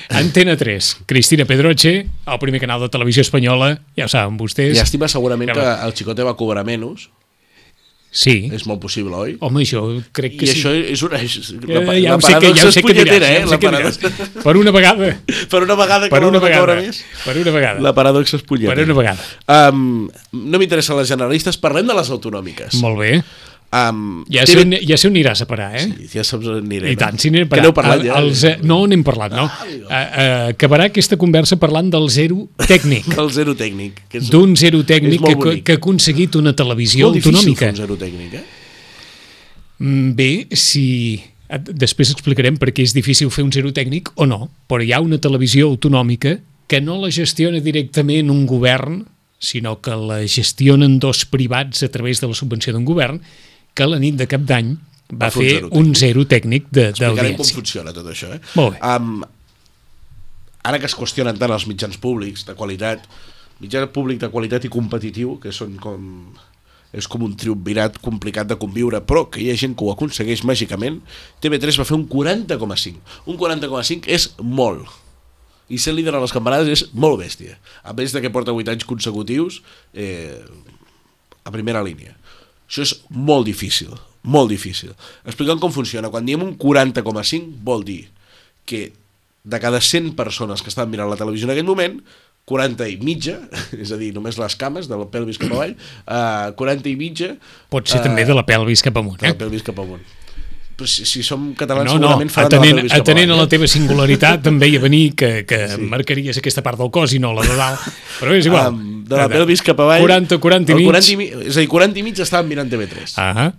Antena 0.08 0.56
3, 0.56 0.92
Cristina 1.06 1.44
Pedroche, 1.44 2.06
el 2.26 2.38
primer 2.40 2.60
canal 2.62 2.80
de 2.80 2.88
televisió 2.88 3.22
espanyola, 3.26 3.74
ja 3.98 4.06
ho 4.06 4.12
saben 4.12 4.38
vostès. 4.40 4.72
Llàstima 4.78 5.08
segurament 5.10 5.52
que 5.52 5.66
el 5.86 5.92
Xicote 5.98 6.24
va 6.26 6.34
cobrar 6.38 6.64
menys, 6.64 7.08
Sí. 8.12 8.50
és 8.52 8.66
molt 8.68 8.82
possible, 8.82 9.16
oi? 9.16 9.34
Home, 9.40 9.62
jo 9.64 9.80
crec 10.12 10.34
I 10.36 10.40
que 10.42 10.46
sí. 10.50 10.58
això 10.58 10.72
és 10.76 11.00
una... 11.06 11.16
És, 11.24 11.36
Eh, 11.52 11.78
la, 11.80 11.94
ja 11.96 12.16
la 12.18 12.20
sé 12.20 12.34
que, 12.42 12.50
ja 12.52 12.70
sé 12.74 12.82
que 12.84 12.92
diràs, 12.92 13.22
ja 13.22 13.30
eh? 13.38 13.44
ho 13.46 13.50
La 13.54 13.58
paradoxa. 13.62 14.10
Per 14.44 14.54
una 14.60 14.74
vegada, 14.74 15.08
per 15.48 15.62
una 15.64 15.76
vegada 15.80 16.10
que 16.10 16.12
per 16.12 16.26
una 16.28 16.42
vegada, 16.44 16.76
més. 16.76 17.00
per 17.24 17.36
una 17.40 17.54
vegada, 17.56 17.80
La 17.80 17.94
paradoxa 17.96 18.36
és 18.36 18.44
punyetera. 18.44 18.76
per 18.76 18.84
una 18.84 18.98
vegada. 19.00 19.24
Um, 19.72 20.10
no 20.32 20.60
m'interessen 20.60 21.00
les 21.00 21.08
generalistes, 21.08 21.56
parlem 21.62 21.88
de 21.88 21.96
les 21.96 22.12
autonòmiques. 22.12 22.76
Molt 22.84 23.00
bé. 23.00 23.14
Um, 23.72 24.24
Ja 24.28 24.42
sé, 24.44 24.58
on, 24.60 24.74
ja 24.84 24.98
sé 25.00 25.08
on 25.08 25.14
aniràs 25.14 25.40
a 25.40 25.46
parar, 25.48 25.70
eh? 25.80 25.86
Sí, 25.86 26.08
ja 26.18 26.22
saps 26.28 26.44
on 26.44 26.58
anirem. 26.60 26.90
I 26.92 26.96
tant, 27.00 27.16
si 27.18 27.30
n'hem 27.32 27.46
Que 27.46 27.54
parlat. 27.54 27.64
n'heu 27.64 27.72
parlat 27.72 28.02
ja? 28.04 28.18
El, 28.20 28.26
el, 28.36 28.66
no 28.68 28.82
n'hem 28.86 29.00
parlat, 29.06 29.32
no. 29.32 29.46
Ah. 29.48 29.64
Uh, 29.64 29.86
uh, 29.88 30.48
acabarà 30.52 30.90
aquesta 30.90 31.16
conversa 31.16 31.56
parlant 31.56 31.88
del 31.92 32.10
zero 32.12 32.42
tècnic. 32.68 33.08
El 33.22 33.30
zero 33.32 33.54
tècnic. 33.56 34.02
Que 34.12 34.20
és 34.20 34.28
D'un 34.32 34.52
zero 34.60 34.82
tècnic 34.84 35.20
molt 35.24 35.32
que, 35.32 35.38
bonic. 35.40 35.64
que 35.64 35.72
ha 35.72 35.80
aconseguit 35.80 36.36
una 36.36 36.52
televisió 36.52 37.08
molt 37.08 37.16
difícil 37.16 37.38
autonòmica. 37.38 37.64
fer 37.64 37.72
un 37.72 37.80
zero 37.80 37.96
tècnic, 37.96 38.34
eh? 38.42 38.44
Mm, 39.78 40.12
Bé, 40.20 40.30
si... 40.52 40.86
Després 41.52 42.12
explicarem 42.14 42.56
per 42.56 42.70
què 42.72 42.80
és 42.86 42.94
difícil 42.96 43.28
fer 43.32 43.42
un 43.44 43.50
zero 43.52 43.72
tècnic 43.76 44.08
o 44.16 44.24
no, 44.24 44.46
però 44.68 44.80
hi 44.84 44.92
ha 44.96 45.00
una 45.04 45.18
televisió 45.20 45.66
autonòmica 45.68 46.38
que 46.68 46.78
no 46.80 46.94
la 47.02 47.10
gestiona 47.12 47.60
directament 47.60 48.30
un 48.32 48.46
govern, 48.48 49.02
sinó 49.42 49.74
que 49.84 49.92
la 49.96 50.22
gestionen 50.24 50.94
dos 51.02 51.26
privats 51.28 51.82
a 51.84 51.90
través 51.92 52.22
de 52.22 52.30
la 52.30 52.36
subvenció 52.38 52.72
d'un 52.72 52.86
govern, 52.88 53.18
que 53.74 53.86
la 53.88 53.98
nit 53.98 54.16
de 54.20 54.26
cap 54.28 54.40
d'any 54.48 54.74
va, 55.12 55.26
Va 55.26 55.30
fer 55.30 55.48
zero 55.58 55.68
un 55.76 55.94
zero 55.94 56.24
tècnic 56.28 56.68
de- 56.70 56.88
Explicarem 56.90 57.16
com 57.36 57.44
d'audiència. 57.44 57.54
funciona 57.54 57.92
tot 57.92 58.06
això, 58.12 58.32
eh? 58.34 58.40
Molt 58.54 58.78
bé. 58.78 58.80
Um, 58.96 59.24
ara 60.64 60.78
que 60.78 60.86
es 60.86 60.94
qüestionen 60.96 61.38
tant 61.38 61.50
els 61.52 61.66
mitjans 61.66 61.96
públics 62.00 62.44
de 62.46 62.54
qualitat, 62.54 63.04
mitjà 63.62 63.84
públic 63.92 64.20
de 64.22 64.28
qualitat 64.30 64.64
i 64.64 64.70
competitiu, 64.72 65.38
que 65.42 65.52
són 65.52 65.76
com 65.82 66.08
és 66.92 67.06
com 67.08 67.22
un 67.24 67.32
triumvirat 67.34 67.96
complicat 68.04 68.46
de 68.50 68.56
conviure, 68.60 68.98
però 69.00 69.22
que 69.32 69.40
hi 69.40 69.46
ha 69.50 69.56
gent 69.56 69.72
que 69.74 69.84
ho 69.86 69.92
aconsegueix 69.94 70.42
màgicament, 70.44 70.98
TV3 71.40 71.78
va 71.80 71.86
fer 71.88 71.96
un 71.96 72.04
40,5. 72.06 72.98
Un 73.32 73.38
40,5 73.40 74.04
és 74.12 74.26
molt. 74.42 74.84
I 75.72 75.78
ser 75.80 75.94
líder 75.96 76.12
a 76.14 76.20
les 76.20 76.34
campanades 76.36 76.68
és 76.68 76.82
molt 76.92 77.16
bèstia. 77.22 77.56
A 77.82 77.94
més 77.96 78.12
de 78.12 78.20
que 78.20 78.28
porta 78.28 78.52
8 78.52 78.68
anys 78.74 78.84
consecutius 78.84 79.62
eh, 79.94 80.36
a 81.44 81.50
primera 81.50 81.80
línia. 81.82 82.12
Això 82.72 82.86
és 82.86 82.94
molt 83.12 83.44
difícil, 83.44 83.92
molt 84.24 84.48
difícil. 84.48 84.94
Explicant 85.28 85.60
com 85.60 85.72
funciona. 85.74 86.08
Quan 86.08 86.24
diem 86.24 86.40
un 86.40 86.54
40,5 86.56 87.60
vol 87.66 87.84
dir 87.84 88.06
que 88.64 88.86
de 89.44 89.58
cada 89.60 89.80
100 89.82 90.14
persones 90.16 90.62
que 90.62 90.70
estan 90.72 90.88
mirant 90.88 91.10
la 91.10 91.18
televisió 91.20 91.44
en 91.48 91.52
aquest 91.52 91.68
moment, 91.68 91.98
40 92.48 92.88
i 92.88 92.96
mitja, 93.04 93.36
és 93.82 93.92
a 93.92 93.98
dir, 94.00 94.12
només 94.16 94.38
les 94.40 94.56
cames 94.56 94.88
de 94.88 94.96
la 94.98 95.04
pelvis 95.12 95.36
cap 95.42 95.52
avall, 95.52 95.76
uh, 96.06 96.48
40 96.58 96.88
i 96.90 96.96
mitja... 96.96 97.34
Pot 97.70 97.92
ser 97.92 98.00
eh, 98.00 98.06
també 98.08 98.24
de 98.24 98.34
la 98.38 98.46
pelvis 98.48 98.82
cap 98.82 98.96
amunt. 99.02 99.20
de 99.20 99.28
la 99.28 99.34
Eh? 99.36 99.38
pelvis 99.44 99.62
cap 99.66 99.78
amunt. 99.84 100.02
Però 100.76 100.88
si, 100.88 101.04
si 101.04 101.22
som 101.26 101.50
catalans 101.58 101.90
No, 101.90 101.98
no, 101.98 102.06
segurament 102.08 102.30
faran 102.32 102.48
atenent, 102.48 102.78
de 102.78 102.82
la 102.82 102.88
cap 102.88 103.02
atenent 103.04 103.32
a 103.34 103.36
la 103.36 103.48
teva 103.50 103.68
singularitat 103.68 104.46
em 104.50 104.58
veia 104.62 104.80
venir 104.82 105.02
que, 105.18 105.30
que 105.48 105.58
Sí. 105.74 105.80
marcaries 105.90 106.38
aquesta 106.40 106.64
part 106.64 106.80
del 106.80 106.90
cos 106.94 107.12
i 107.12 107.20
no 107.22 107.34
la 107.36 107.44
de 107.46 107.56
dalt, 107.58 107.84
però 108.20 108.32
és 108.38 108.48
igual. 108.48 108.72
Um, 108.72 109.04
de 109.08 109.18
la 109.20 109.28
pelvis 109.28 109.62
cap 109.66 109.80
avall... 109.84 110.00
40, 110.06 110.38
40 110.40 110.72
i 110.72 110.78
mig. 110.80 110.88
40 110.88 111.12
i 111.12 111.48
és 111.50 111.56
a 111.56 111.60
dir, 111.60 111.68
40 111.68 112.00
i 112.00 112.06
mig 112.06 112.22
estaven 112.24 112.48
mirant 112.48 112.70
TV3. 112.72 113.16
Ah, 113.20 113.50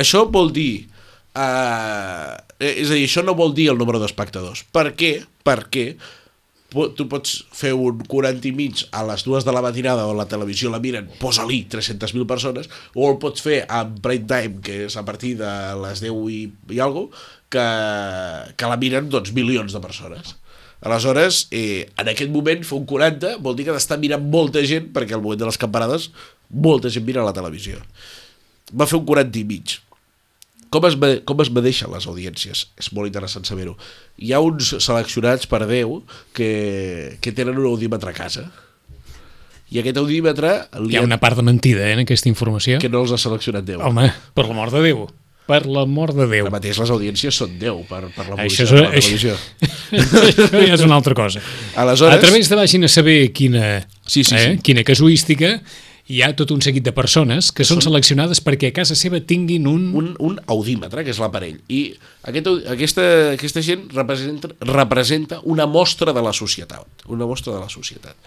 Això 0.00 0.24
vol 0.32 0.50
dir... 0.56 0.86
Uh, 1.30 2.34
és 2.58 2.90
a 2.90 2.96
dir, 2.96 3.04
això 3.06 3.22
no 3.24 3.36
vol 3.38 3.54
dir 3.54 3.68
el 3.70 3.78
número 3.78 4.00
d'espectadors. 4.02 4.64
Per 4.74 4.90
què? 4.98 5.12
Perquè 5.46 5.84
tu 6.70 7.06
pots 7.10 7.36
fer 7.56 7.72
un 7.74 8.00
40 8.06 8.48
i 8.48 8.52
mig 8.54 8.84
a 8.94 9.02
les 9.08 9.24
dues 9.26 9.46
de 9.46 9.54
la 9.54 9.62
matinada 9.64 10.06
on 10.06 10.18
la 10.18 10.28
televisió 10.30 10.70
la 10.70 10.80
miren, 10.82 11.08
posa-li 11.20 11.64
300.000 11.70 12.26
persones, 12.30 12.70
o 12.94 13.08
el 13.10 13.18
pots 13.22 13.42
fer 13.44 13.64
en 13.66 13.96
prime 14.02 14.28
time, 14.30 14.62
que 14.64 14.84
és 14.86 14.96
a 14.96 15.04
partir 15.06 15.36
de 15.40 15.50
les 15.82 16.02
10 16.04 16.30
i, 16.30 16.42
i 16.76 16.82
alguna 16.82 17.10
que, 17.50 17.66
que 18.56 18.70
la 18.70 18.78
miren 18.80 19.10
doncs, 19.10 19.34
milions 19.36 19.74
de 19.74 19.82
persones. 19.82 20.36
Aleshores, 20.80 21.42
eh, 21.50 21.90
en 22.00 22.08
aquest 22.08 22.30
moment 22.32 22.62
fer 22.64 22.78
un 22.78 22.86
40 22.88 23.34
vol 23.44 23.58
dir 23.58 23.66
que 23.68 23.74
t'està 23.76 23.98
mirant 24.00 24.22
molta 24.32 24.62
gent, 24.64 24.88
perquè 24.94 25.16
al 25.16 25.24
moment 25.24 25.42
de 25.42 25.50
les 25.50 25.60
campanades 25.60 26.08
molta 26.50 26.88
gent 26.92 27.04
mira 27.04 27.26
la 27.26 27.36
televisió. 27.36 27.82
Va 28.72 28.88
fer 28.88 29.00
un 29.00 29.06
40 29.08 29.42
i 29.42 29.44
mig. 29.44 29.76
Com 30.70 30.84
es, 30.86 30.94
com 31.26 31.40
es 31.42 31.48
medeixen 31.50 31.90
les 31.90 32.04
audiències? 32.06 32.64
És 32.78 32.92
molt 32.94 33.10
interessant 33.10 33.44
saber-ho. 33.48 33.72
Hi 34.22 34.32
ha 34.32 34.38
uns 34.44 34.68
seleccionats 34.78 35.48
per 35.50 35.64
Déu 35.66 35.96
que, 36.36 37.16
que 37.20 37.32
tenen 37.34 37.58
un 37.58 37.66
audímetre 37.72 38.12
a 38.12 38.14
casa. 38.14 38.44
I 39.70 39.80
aquest 39.82 39.98
audímetre 40.02 40.52
li 40.82 40.94
hi 40.94 40.98
ha 40.98 41.02
una 41.06 41.18
part 41.22 41.38
de 41.38 41.44
mentida 41.46 41.88
eh, 41.88 41.92
en 41.94 42.04
aquesta 42.04 42.30
informació. 42.30 42.78
que 42.82 42.88
no 42.90 43.02
els 43.04 43.12
ha 43.14 43.18
seleccionat 43.18 43.66
Déu. 43.66 43.82
Home, 43.86 44.08
per 44.34 44.46
l'amor 44.46 44.70
de 44.74 44.82
Déu. 44.86 45.04
Per 45.50 45.64
l'amor 45.66 46.12
de 46.14 46.28
Déu. 46.30 46.46
Ara 46.46 46.54
mateix 46.54 46.78
les 46.78 46.90
audiències 46.94 47.34
són 47.34 47.56
Déu 47.58 47.82
per, 47.90 48.04
per 48.14 48.28
la 48.30 48.38
Això 48.46 48.62
és- 48.66 48.70
de 48.70 48.80
la 48.84 48.90
això- 48.94 49.10
televisió. 49.10 49.36
Això 50.30 50.64
ja 50.68 50.74
és 50.78 50.82
una 50.86 50.94
altra 51.00 51.14
cosa. 51.18 51.42
Aleshores- 51.74 52.14
A 52.18 52.22
través 52.22 52.48
de 52.50 52.58
vagin 52.58 52.84
a 52.86 52.88
saber 52.88 53.32
quina, 53.34 53.80
Sí, 54.06 54.22
sí, 54.22 54.34
eh, 54.36 54.52
sí. 54.54 54.58
quina 54.62 54.84
casuística 54.86 55.56
hi 56.10 56.22
ha 56.26 56.32
tot 56.34 56.50
un 56.50 56.62
seguit 56.64 56.82
de 56.82 56.92
persones 56.94 57.52
que 57.54 57.62
són 57.66 57.78
seleccionades 57.84 58.40
perquè 58.42 58.72
a 58.72 58.74
casa 58.74 58.96
seva 58.98 59.20
tinguin 59.22 59.68
un... 59.70 59.90
un, 59.94 60.08
un 60.18 60.38
audímetre, 60.50 61.04
que 61.06 61.12
és 61.14 61.20
l'aparell. 61.22 61.60
I 61.70 61.80
aquest, 62.26 62.48
aquesta, 62.72 63.04
aquesta 63.36 63.62
gent 63.62 63.84
representa, 63.94 64.50
representa 64.66 65.38
una 65.46 65.68
mostra 65.70 66.14
de 66.16 66.24
la 66.24 66.32
societat. 66.34 67.06
Una 67.06 67.28
mostra 67.30 67.54
de 67.54 67.60
la 67.62 67.70
societat. 67.70 68.18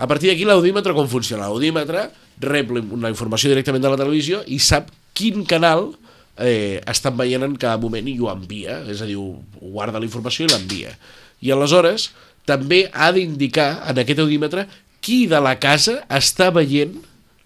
A 0.00 0.06
partir 0.08 0.30
d'aquí 0.30 0.46
l'audímetre 0.46 0.94
com 0.96 1.08
funciona? 1.10 1.48
L'audímetre 1.50 2.06
rep 2.40 2.70
la 2.78 3.10
informació 3.10 3.50
directament 3.50 3.82
de 3.84 3.90
la 3.92 3.98
televisió 4.00 4.44
i 4.46 4.60
sap 4.62 4.92
quin 5.18 5.42
canal 5.48 5.90
eh, 6.38 6.78
estan 6.88 7.18
veient 7.18 7.42
en 7.44 7.56
cada 7.58 7.80
moment 7.82 8.06
i 8.06 8.14
ho 8.22 8.30
envia, 8.30 8.78
és 8.88 9.02
a 9.02 9.08
dir, 9.08 9.18
guarda 9.58 9.98
la 9.98 10.06
informació 10.06 10.46
i 10.46 10.52
l'envia. 10.54 10.94
I 11.42 11.50
aleshores 11.56 12.12
també 12.48 12.84
ha 12.94 13.10
d'indicar 13.12 13.72
en 13.90 14.00
aquest 14.00 14.22
audímetre 14.22 14.68
qui 15.04 15.24
de 15.30 15.40
la 15.42 15.56
casa 15.60 16.00
està 16.12 16.50
veient 16.54 16.98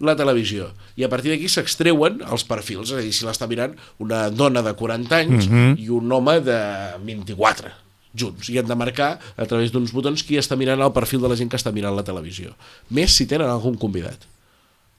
la 0.03 0.15
televisió. 0.19 0.71
I 0.95 1.05
a 1.07 1.09
partir 1.11 1.31
d'aquí 1.31 1.47
s'extreuen 1.51 2.21
els 2.23 2.45
perfils, 2.47 2.91
és 2.91 2.99
a 2.99 3.03
dir, 3.03 3.13
si 3.15 3.25
l'està 3.27 3.47
mirant 3.51 3.75
una 4.03 4.27
dona 4.31 4.63
de 4.63 4.75
40 4.75 5.17
anys 5.23 5.49
i 5.81 5.89
un 5.91 6.11
home 6.11 6.39
de 6.43 6.59
24 7.03 7.71
junts, 8.15 8.47
i 8.47 8.59
han 8.59 8.67
de 8.67 8.77
marcar 8.79 9.17
a 9.19 9.47
través 9.47 9.73
d'uns 9.73 9.91
botons 9.91 10.23
qui 10.23 10.39
està 10.39 10.55
mirant 10.55 10.79
el 10.79 10.93
perfil 10.95 11.23
de 11.23 11.31
la 11.31 11.35
gent 11.39 11.51
que 11.51 11.59
està 11.59 11.73
mirant 11.75 11.95
la 11.95 12.05
televisió. 12.07 12.53
Més 12.95 13.15
si 13.15 13.27
tenen 13.27 13.51
algun 13.51 13.75
convidat. 13.79 14.27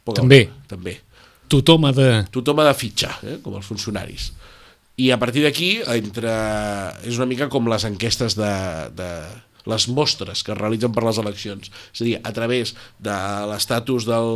Poca 0.04 0.20
També. 0.20 0.44
broma, 0.46 0.68
També. 0.68 0.98
Tothom 1.48 1.86
ha 1.88 1.92
de... 1.96 2.10
Tothom 2.34 2.60
ha 2.60 2.68
de 2.68 2.76
fitxar, 2.76 3.14
eh? 3.24 3.38
com 3.42 3.56
els 3.56 3.66
funcionaris. 3.66 4.30
I 5.00 5.10
a 5.12 5.18
partir 5.20 5.44
d'aquí, 5.44 5.70
entre... 5.96 6.32
és 7.06 7.16
una 7.20 7.28
mica 7.28 7.48
com 7.52 7.68
les 7.70 7.84
enquestes 7.88 8.36
de, 8.38 8.52
de 8.96 9.10
les 9.66 9.88
mostres 9.92 10.42
que 10.46 10.54
es 10.54 10.58
realitzen 10.58 10.94
per 10.94 11.04
les 11.06 11.18
eleccions. 11.22 11.70
És 11.92 12.02
a 12.02 12.06
dir, 12.06 12.14
a 12.22 12.32
través 12.36 12.74
de 13.02 13.16
l'estatus 13.50 14.06
del, 14.08 14.30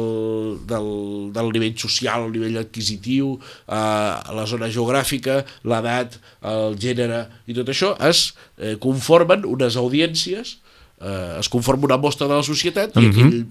del, 0.71 0.91
del 1.37 1.53
nivell 1.55 1.77
social, 1.81 2.27
el 2.29 2.35
nivell 2.37 2.61
adquisitiu, 2.65 3.37
eh, 3.67 4.35
la 4.41 4.49
zona 4.51 4.71
geogràfica, 4.73 5.41
l'edat, 5.69 6.19
el 6.51 6.77
gènere 6.81 7.25
i 7.47 7.57
tot 7.57 7.71
això, 7.73 7.95
es 8.11 8.31
eh, 8.59 8.77
conformen 8.83 9.47
unes 9.49 9.79
audiències, 9.81 10.59
eh, 11.01 11.39
es 11.39 11.49
conforma 11.53 11.91
una 11.91 12.01
mostra 12.01 12.29
de 12.29 12.39
la 12.39 12.47
societat 12.47 12.97
i 13.01 13.09
aquell 13.09 13.43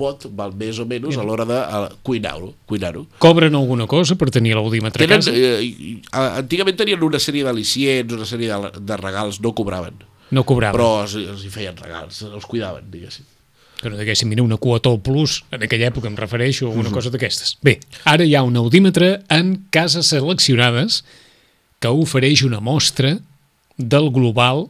vot 0.00 0.26
val 0.36 0.52
més 0.56 0.78
o 0.80 0.86
menys 0.88 1.18
a 1.18 1.24
l'hora 1.26 1.46
de 1.48 1.58
cuinar-ho. 2.06 2.52
Cuinar-ho. 2.68 3.04
Cobren 3.22 3.56
alguna 3.58 3.86
cosa 3.90 4.16
per 4.18 4.30
tenir 4.34 4.54
l'audímetre 4.56 5.04
a 5.06 5.10
casa? 5.16 5.32
eh, 5.34 6.00
antigament 6.12 6.78
tenien 6.78 7.02
una 7.06 7.20
sèrie 7.22 7.44
d'al·licients, 7.46 8.16
una 8.16 8.28
sèrie 8.28 8.50
de, 8.50 8.72
de 8.80 9.00
regals, 9.00 9.40
no 9.44 9.54
cobraven, 9.56 10.00
No 10.30 10.44
cobraven. 10.46 10.78
però 10.78 11.02
els, 11.02 11.14
els 11.18 11.44
hi 11.44 11.50
feien 11.50 11.76
regals, 11.76 12.22
els 12.22 12.46
cuidaven, 12.46 12.90
diguéssim. 12.90 13.24
Que 13.80 13.88
no 13.88 13.96
diguéssim, 13.96 14.28
mira, 14.28 14.42
una 14.44 14.58
quota 14.60 14.90
al 14.92 15.00
plus, 15.00 15.40
en 15.50 15.62
aquella 15.64 15.88
època 15.88 16.06
em 16.10 16.16
refereixo 16.18 16.68
a 16.68 16.74
una 16.76 16.90
cosa 16.92 17.10
d'aquestes. 17.10 17.56
Bé, 17.64 17.78
ara 18.04 18.26
hi 18.28 18.34
ha 18.36 18.42
un 18.44 18.56
audímetre 18.60 19.22
en 19.32 19.54
cases 19.72 20.10
seleccionades 20.12 21.00
que 21.80 21.88
ofereix 21.88 22.42
una 22.44 22.60
mostra 22.60 23.16
del 23.78 24.10
global 24.12 24.66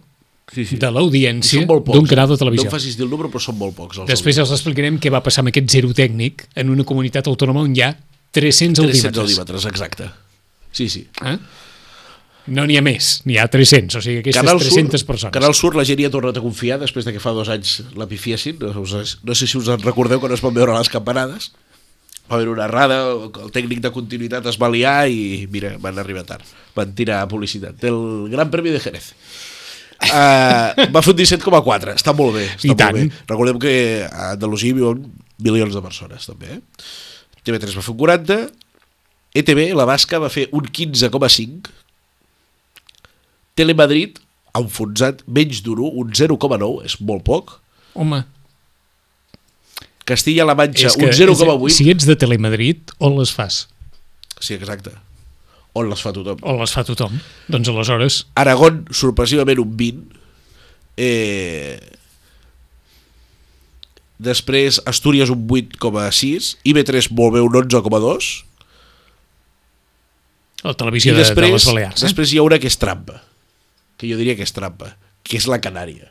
Sí, 0.51 0.65
sí. 0.67 0.77
de 0.83 0.89
l'audiència 0.91 1.63
d'un 1.63 2.07
canal 2.11 2.27
de 2.31 2.35
eh? 2.35 2.39
televisió. 2.39 2.65
No 2.67 2.71
em 2.71 2.75
facis 2.75 2.97
dir 2.99 3.05
el 3.05 3.11
número, 3.11 3.29
però 3.31 3.39
són 3.43 3.55
molt 3.59 3.75
pocs. 3.77 4.01
Els 4.03 4.09
Després 4.11 4.39
els 4.43 4.51
explicarem 4.51 4.97
què 4.99 5.11
va 5.15 5.21
passar 5.23 5.45
amb 5.45 5.53
aquest 5.53 5.69
zero 5.71 5.93
tècnic 5.95 6.49
en 6.59 6.71
una 6.71 6.83
comunitat 6.87 7.29
autònoma 7.31 7.63
on 7.63 7.75
hi 7.77 7.85
ha 7.87 7.93
300 8.35 8.83
300 8.83 8.83
audímetres. 8.83 9.21
audímetres, 9.23 9.67
exacte. 9.71 10.09
Sí, 10.73 10.89
sí. 10.91 11.05
Eh? 11.23 11.37
No 12.51 12.65
n'hi 12.67 12.77
ha 12.81 12.83
més, 12.83 13.21
n'hi 13.29 13.37
ha 13.39 13.47
300, 13.51 13.97
o 13.99 14.03
sigui, 14.05 14.21
aquestes 14.25 14.41
Canal 14.43 14.59
300 14.59 15.01
Sur, 15.01 15.07
persones. 15.09 15.33
Canal 15.37 15.55
Sur 15.55 15.77
la 15.79 15.85
gent 15.87 16.01
hi 16.03 16.07
ha 16.09 16.13
tornat 16.13 16.37
a 16.37 16.43
confiar 16.45 16.81
després 16.83 17.07
de 17.07 17.13
que 17.15 17.23
fa 17.23 17.31
dos 17.37 17.49
anys 17.53 17.77
la 17.99 18.09
pifiessin. 18.11 18.59
No, 18.61 18.73
us- 18.83 19.19
no 19.23 19.35
sé 19.39 19.47
si 19.47 19.59
us 19.59 19.69
en 19.71 19.81
recordeu 19.87 20.21
que 20.21 20.29
no 20.29 20.35
es 20.35 20.43
van 20.43 20.55
veure 20.57 20.75
les 20.77 20.91
campanades. 20.93 21.53
Va 22.31 22.37
haver 22.37 22.49
una 22.53 22.67
errada, 22.69 23.01
el 23.11 23.51
tècnic 23.51 23.81
de 23.83 23.91
continuïtat 23.91 24.45
es 24.47 24.59
va 24.61 24.69
liar 24.71 25.09
i, 25.11 25.49
mira, 25.51 25.73
van 25.83 25.99
arribar 25.99 26.23
tard. 26.29 26.45
Van 26.77 26.93
tirar 26.95 27.25
publicitat. 27.31 27.75
Del 27.83 28.29
Gran 28.31 28.51
Premi 28.53 28.71
de 28.71 28.79
Jerez. 28.83 29.13
Uh, 30.01 30.87
va 30.95 31.03
fer 31.05 31.13
un 31.13 31.19
17,4, 31.19 31.93
està 31.99 32.15
molt 32.17 32.39
bé. 32.39 32.47
Està 32.55 32.67
I 32.67 32.71
molt 32.71 32.81
tant. 32.81 32.97
Bé. 32.97 33.09
Recordem 33.29 33.59
que 33.61 33.73
a 34.09 34.31
Andalusia 34.37 34.77
viuen 34.79 35.03
milions 35.43 35.75
de 35.77 35.83
persones, 35.85 36.25
també. 36.31 36.55
Eh? 36.57 36.61
TV3 37.45 37.75
va 37.77 37.83
fer 37.85 37.93
un 37.93 37.99
40, 38.01 38.39
ETV, 39.43 39.61
la 39.77 39.85
Basca, 39.91 40.19
va 40.23 40.31
fer 40.33 40.47
un 40.57 40.65
15,5, 40.71 41.75
Telemadrid, 43.61 44.19
enfonsat, 44.59 45.23
menys 45.29 45.63
d'un 45.63 45.85
1, 45.87 45.95
un 46.03 46.13
0,9, 46.17 46.75
és 46.89 46.99
molt 47.05 47.27
poc. 47.29 47.59
Home, 47.95 48.25
Castilla-La 50.11 50.57
Manxa, 50.59 50.91
que 50.99 51.07
un 51.07 51.13
0,8. 51.15 51.71
si 51.71 51.87
ets 51.93 52.07
de 52.09 52.17
Telemadrid, 52.19 52.91
on 52.99 53.15
les 53.19 53.31
fas? 53.31 53.69
Sí, 54.41 54.57
exacte. 54.57 54.91
On 55.79 55.87
les 55.87 56.03
fa 56.03 56.11
tothom. 56.11 56.41
O 56.43 56.57
les 56.59 56.75
fa 56.75 56.83
tothom. 56.87 57.15
Doncs 57.47 57.71
aleshores... 57.71 58.19
Aragón, 58.35 58.83
sorpresivament, 58.91 59.63
un 59.63 59.77
20. 59.79 60.21
Eh... 60.99 61.79
Després, 64.21 64.81
Astúries, 64.91 65.31
un 65.33 65.47
8,6. 65.47 66.57
IB3, 66.67 67.13
molt 67.15 67.37
bé, 67.37 67.45
un 67.47 67.61
11,2. 67.63 68.33
La 70.67 70.75
televisió 70.77 71.15
I 71.15 71.17
de, 71.17 71.23
després, 71.23 71.47
de 71.47 71.55
les 71.55 71.71
Balears. 71.71 72.03
Eh? 72.03 72.09
després 72.09 72.35
hi 72.35 72.41
ha 72.41 72.45
una 72.45 72.59
que 72.61 72.69
és 72.69 72.77
trampa, 72.77 73.23
que 74.01 74.09
jo 74.11 74.17
diria 74.21 74.35
que 74.39 74.47
és 74.47 74.53
trampa, 74.57 74.95
que 75.23 75.37
és 75.39 75.47
la 75.51 75.61
Canària. 75.63 76.09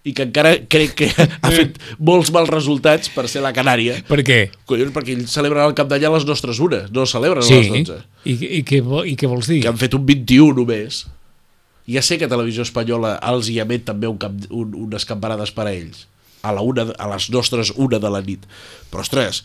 I 0.00 0.14
que 0.16 0.24
encara 0.24 0.54
crec 0.72 0.94
que 0.96 1.08
ha 1.12 1.50
fet 1.52 1.74
molts 2.00 2.30
mals 2.32 2.48
resultats 2.48 3.10
per 3.12 3.26
ser 3.28 3.42
la 3.44 3.52
Canària. 3.52 3.98
Per 4.08 4.22
què? 4.24 4.38
Collons, 4.68 4.94
perquè 4.96 5.12
ells 5.12 5.32
celebren 5.34 5.66
el 5.68 5.74
Cap 5.76 5.90
d'Allà 5.90 6.08
les 6.14 6.24
nostres 6.28 6.58
unes, 6.64 6.88
no 6.90 7.04
celebren 7.06 7.44
Sí. 7.44 7.58
a 7.58 7.60
les 7.60 7.68
12. 7.90 7.98
I, 8.24 8.36
i, 8.58 8.62
què, 8.64 8.80
I 8.80 9.16
què 9.20 9.28
vols 9.28 9.50
dir? 9.52 9.60
Que 9.62 9.68
han 9.68 9.80
fet 9.80 9.94
un 9.98 10.06
21 10.08 10.56
només. 10.56 11.02
Ja 11.90 12.00
sé 12.06 12.16
que 12.20 12.28
Televisió 12.30 12.62
Espanyola 12.64 13.16
els 13.28 13.48
hi 13.52 13.58
emet 13.60 13.84
també 13.88 14.08
un 14.08 14.16
cap, 14.20 14.32
un, 14.48 14.72
unes 14.86 15.04
campanades 15.08 15.50
per 15.52 15.66
a 15.68 15.72
ells, 15.74 16.06
a, 16.40 16.52
la 16.56 16.62
una, 16.64 16.86
a 16.96 17.08
les 17.12 17.28
nostres 17.34 17.72
una 17.76 17.98
de 18.00 18.10
la 18.14 18.20
nit. 18.24 18.44
Però, 18.92 19.02
ostres, 19.04 19.42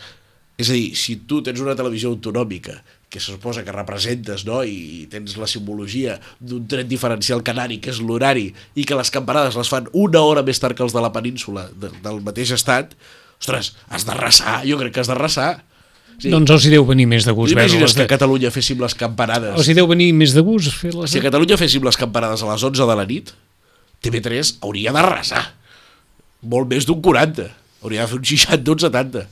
és 0.56 0.70
a 0.70 0.76
dir, 0.76 0.94
si 0.96 1.18
tu 1.28 1.42
tens 1.44 1.60
una 1.60 1.76
televisió 1.76 2.14
autonòmica 2.14 2.78
que 3.10 3.20
se 3.20 3.32
suposa 3.32 3.64
que 3.64 3.72
representes 3.72 4.46
no? 4.48 4.62
i 4.64 5.06
tens 5.12 5.36
la 5.40 5.48
simbologia 5.48 6.18
d'un 6.40 6.66
tret 6.68 6.88
diferencial 6.88 7.44
canari, 7.48 7.78
que 7.84 7.94
és 7.94 8.02
l'horari, 8.04 8.50
i 8.76 8.84
que 8.88 8.98
les 8.98 9.12
campanades 9.14 9.56
les 9.60 9.72
fan 9.72 9.88
una 9.94 10.24
hora 10.24 10.44
més 10.48 10.60
tard 10.60 10.76
que 10.76 10.84
els 10.84 10.96
de 10.96 11.04
la 11.04 11.14
península 11.16 11.68
de, 11.72 11.92
del 12.04 12.20
mateix 12.26 12.52
estat, 12.56 12.96
ostres, 13.40 13.74
has 13.88 14.08
d'arrasar, 14.08 14.62
jo 14.68 14.80
crec 14.82 14.96
que 14.96 15.04
has 15.04 15.12
d'arrasar. 15.12 15.54
Sí. 16.16 16.32
Doncs 16.32 16.52
els 16.56 16.68
hi 16.68 16.74
deu 16.76 16.88
venir 16.88 17.06
més 17.12 17.28
de 17.28 17.36
gust 17.36 17.56
veure-les. 17.56 17.96
que 17.96 18.04
a 18.04 18.04
De... 18.04 18.10
Catalunya 18.16 18.52
féssim 18.56 18.80
les 18.84 18.96
campanades? 18.96 19.56
Els 19.60 19.72
hi 19.72 19.76
deu 19.76 19.88
venir 19.92 20.12
més 20.16 20.36
de 20.36 20.44
gust 20.44 20.72
fer-les. 20.72 21.12
Si 21.12 21.20
a 21.20 21.26
Catalunya 21.26 21.60
féssim 21.60 21.84
les 21.84 22.00
campanades 22.00 22.44
a 22.44 22.52
les 22.54 22.68
11 22.72 22.88
de 22.88 23.00
la 23.00 23.08
nit, 23.08 23.34
TV3 24.04 24.58
hauria 24.64 24.96
d'arrasar. 24.96 25.44
Molt 26.52 26.72
més 26.72 26.88
d'un 26.88 27.02
40. 27.04 27.50
Hauria 27.84 28.06
de 28.06 28.12
fer 28.12 28.22
un 28.22 28.30
60 28.32 28.76
un 28.76 28.86
70. 28.88 29.26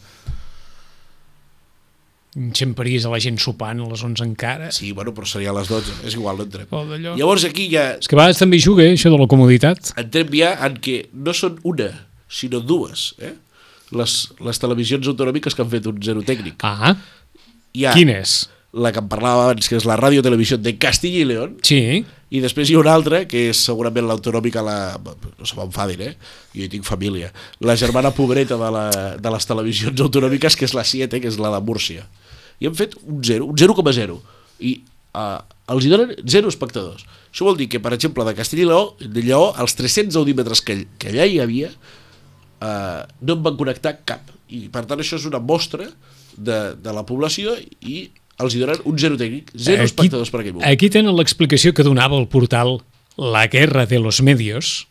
Enxamparies 2.35 3.05
a 3.05 3.11
la 3.13 3.19
gent 3.21 3.37
sopant 3.41 3.79
a 3.83 3.87
les 3.91 4.01
11 4.03 4.23
encara. 4.25 4.71
Sí, 4.73 4.91
bueno, 4.91 5.13
però 5.13 5.27
seria 5.29 5.51
a 5.51 5.57
les 5.57 5.67
12. 5.69 5.99
És 6.07 6.15
igual, 6.17 6.41
d'allò. 6.49 7.13
Llavors 7.19 7.45
aquí 7.45 7.67
ja 7.71 7.91
És 7.99 8.07
que 8.09 8.15
a 8.15 8.19
vegades 8.23 8.39
també 8.41 8.57
juga, 8.59 8.83
eh, 8.87 8.93
això 8.97 9.11
de 9.13 9.19
la 9.21 9.27
comoditat. 9.27 9.93
entrem 9.97 10.33
ja 10.33 10.55
en 10.65 10.79
què 10.81 11.07
no 11.13 11.33
són 11.33 11.59
una, 11.63 11.91
sinó 12.29 12.59
dues. 12.59 13.13
Eh? 13.19 13.33
Les, 13.91 14.15
les 14.41 14.59
televisions 14.59 15.07
autonòmiques 15.07 15.53
que 15.53 15.61
han 15.61 15.69
fet 15.69 15.85
un 15.85 16.01
zero 16.01 16.23
tècnic. 16.25 16.55
Ah, 16.63 16.95
Hi 17.73 17.85
ha 17.85 17.93
quin 17.93 18.09
és? 18.09 18.49
la 18.73 18.89
que 18.91 18.97
em 18.97 19.07
parlava 19.07 19.43
abans, 19.51 19.67
que 19.69 19.75
és 19.77 19.85
la 19.85 19.93
Ràdio 19.95 20.23
Televisió 20.25 20.57
de 20.57 20.71
Castilla 20.81 21.19
i 21.21 21.25
León, 21.29 21.57
Sí, 21.61 22.03
I 22.33 22.39
després 22.41 22.71
hi 22.71 22.73
ha 22.73 22.79
una 22.79 22.89
altra, 22.95 23.27
que 23.29 23.51
és 23.51 23.57
segurament 23.61 24.07
l'autonòmica, 24.09 24.63
la... 24.65 24.97
no 24.97 25.45
se 25.45 25.53
m'enfadin, 25.55 26.01
eh? 26.01 26.15
Jo 26.55 26.63
hi 26.65 26.69
tinc 26.69 26.83
família. 26.83 27.29
La 27.61 27.75
germana 27.77 28.09
pobreta 28.09 28.57
de, 28.57 28.71
la, 28.73 28.89
de 29.21 29.29
les 29.35 29.45
televisions 29.45 30.01
autonòmiques, 30.01 30.55
que 30.57 30.65
és 30.65 30.73
la 30.73 30.81
7, 30.83 31.21
que 31.21 31.27
és 31.29 31.37
la 31.37 31.51
de 31.53 31.61
Múrcia. 31.61 32.07
I 32.63 32.69
han 32.69 32.77
fet 32.79 32.95
un 33.03 33.19
0, 33.27 33.49
un 33.51 33.59
0,0. 33.59 34.15
I 34.63 34.73
uh, 35.19 35.41
els 35.73 35.85
hi 35.85 35.91
donen 35.91 36.15
0 36.23 36.51
espectadors. 36.53 37.03
Això 37.33 37.47
vol 37.47 37.59
dir 37.59 37.67
que, 37.71 37.81
per 37.83 37.91
exemple, 37.95 38.23
de 38.27 38.35
Castella 38.37 38.63
i 38.63 38.69
Lleó, 38.69 38.83
de 39.03 39.25
Lleó 39.25 39.51
els 39.59 39.75
300 39.75 40.15
audímetres 40.21 40.63
que, 40.63 40.77
que 41.01 41.11
allà 41.11 41.27
hi 41.27 41.41
havia, 41.43 41.73
uh, 41.73 43.03
no 43.21 43.37
en 43.37 43.45
van 43.45 43.59
connectar 43.59 43.97
cap. 44.07 44.31
I, 44.53 44.67
per 44.73 44.85
tant, 44.87 45.01
això 45.03 45.19
és 45.19 45.27
una 45.27 45.41
mostra 45.43 45.89
de, 46.37 46.59
de 46.79 46.95
la 46.95 47.03
població 47.09 47.57
i 47.81 48.07
els 48.41 48.55
hi 48.55 48.63
donen 48.63 48.81
un 48.89 48.97
zero 49.01 49.17
tècnic, 49.19 49.51
zero 49.53 49.85
espectadors 49.85 50.31
per 50.33 50.41
aquell 50.41 50.55
moment. 50.55 50.69
Aquí 50.69 50.89
tenen 50.93 51.13
l'explicació 51.17 51.73
que 51.75 51.85
donava 51.85 52.17
el 52.19 52.29
portal 52.31 52.79
La 53.17 53.45
Guerra 53.51 53.85
de 53.89 53.99
los 54.01 54.23
Medios 54.25 54.87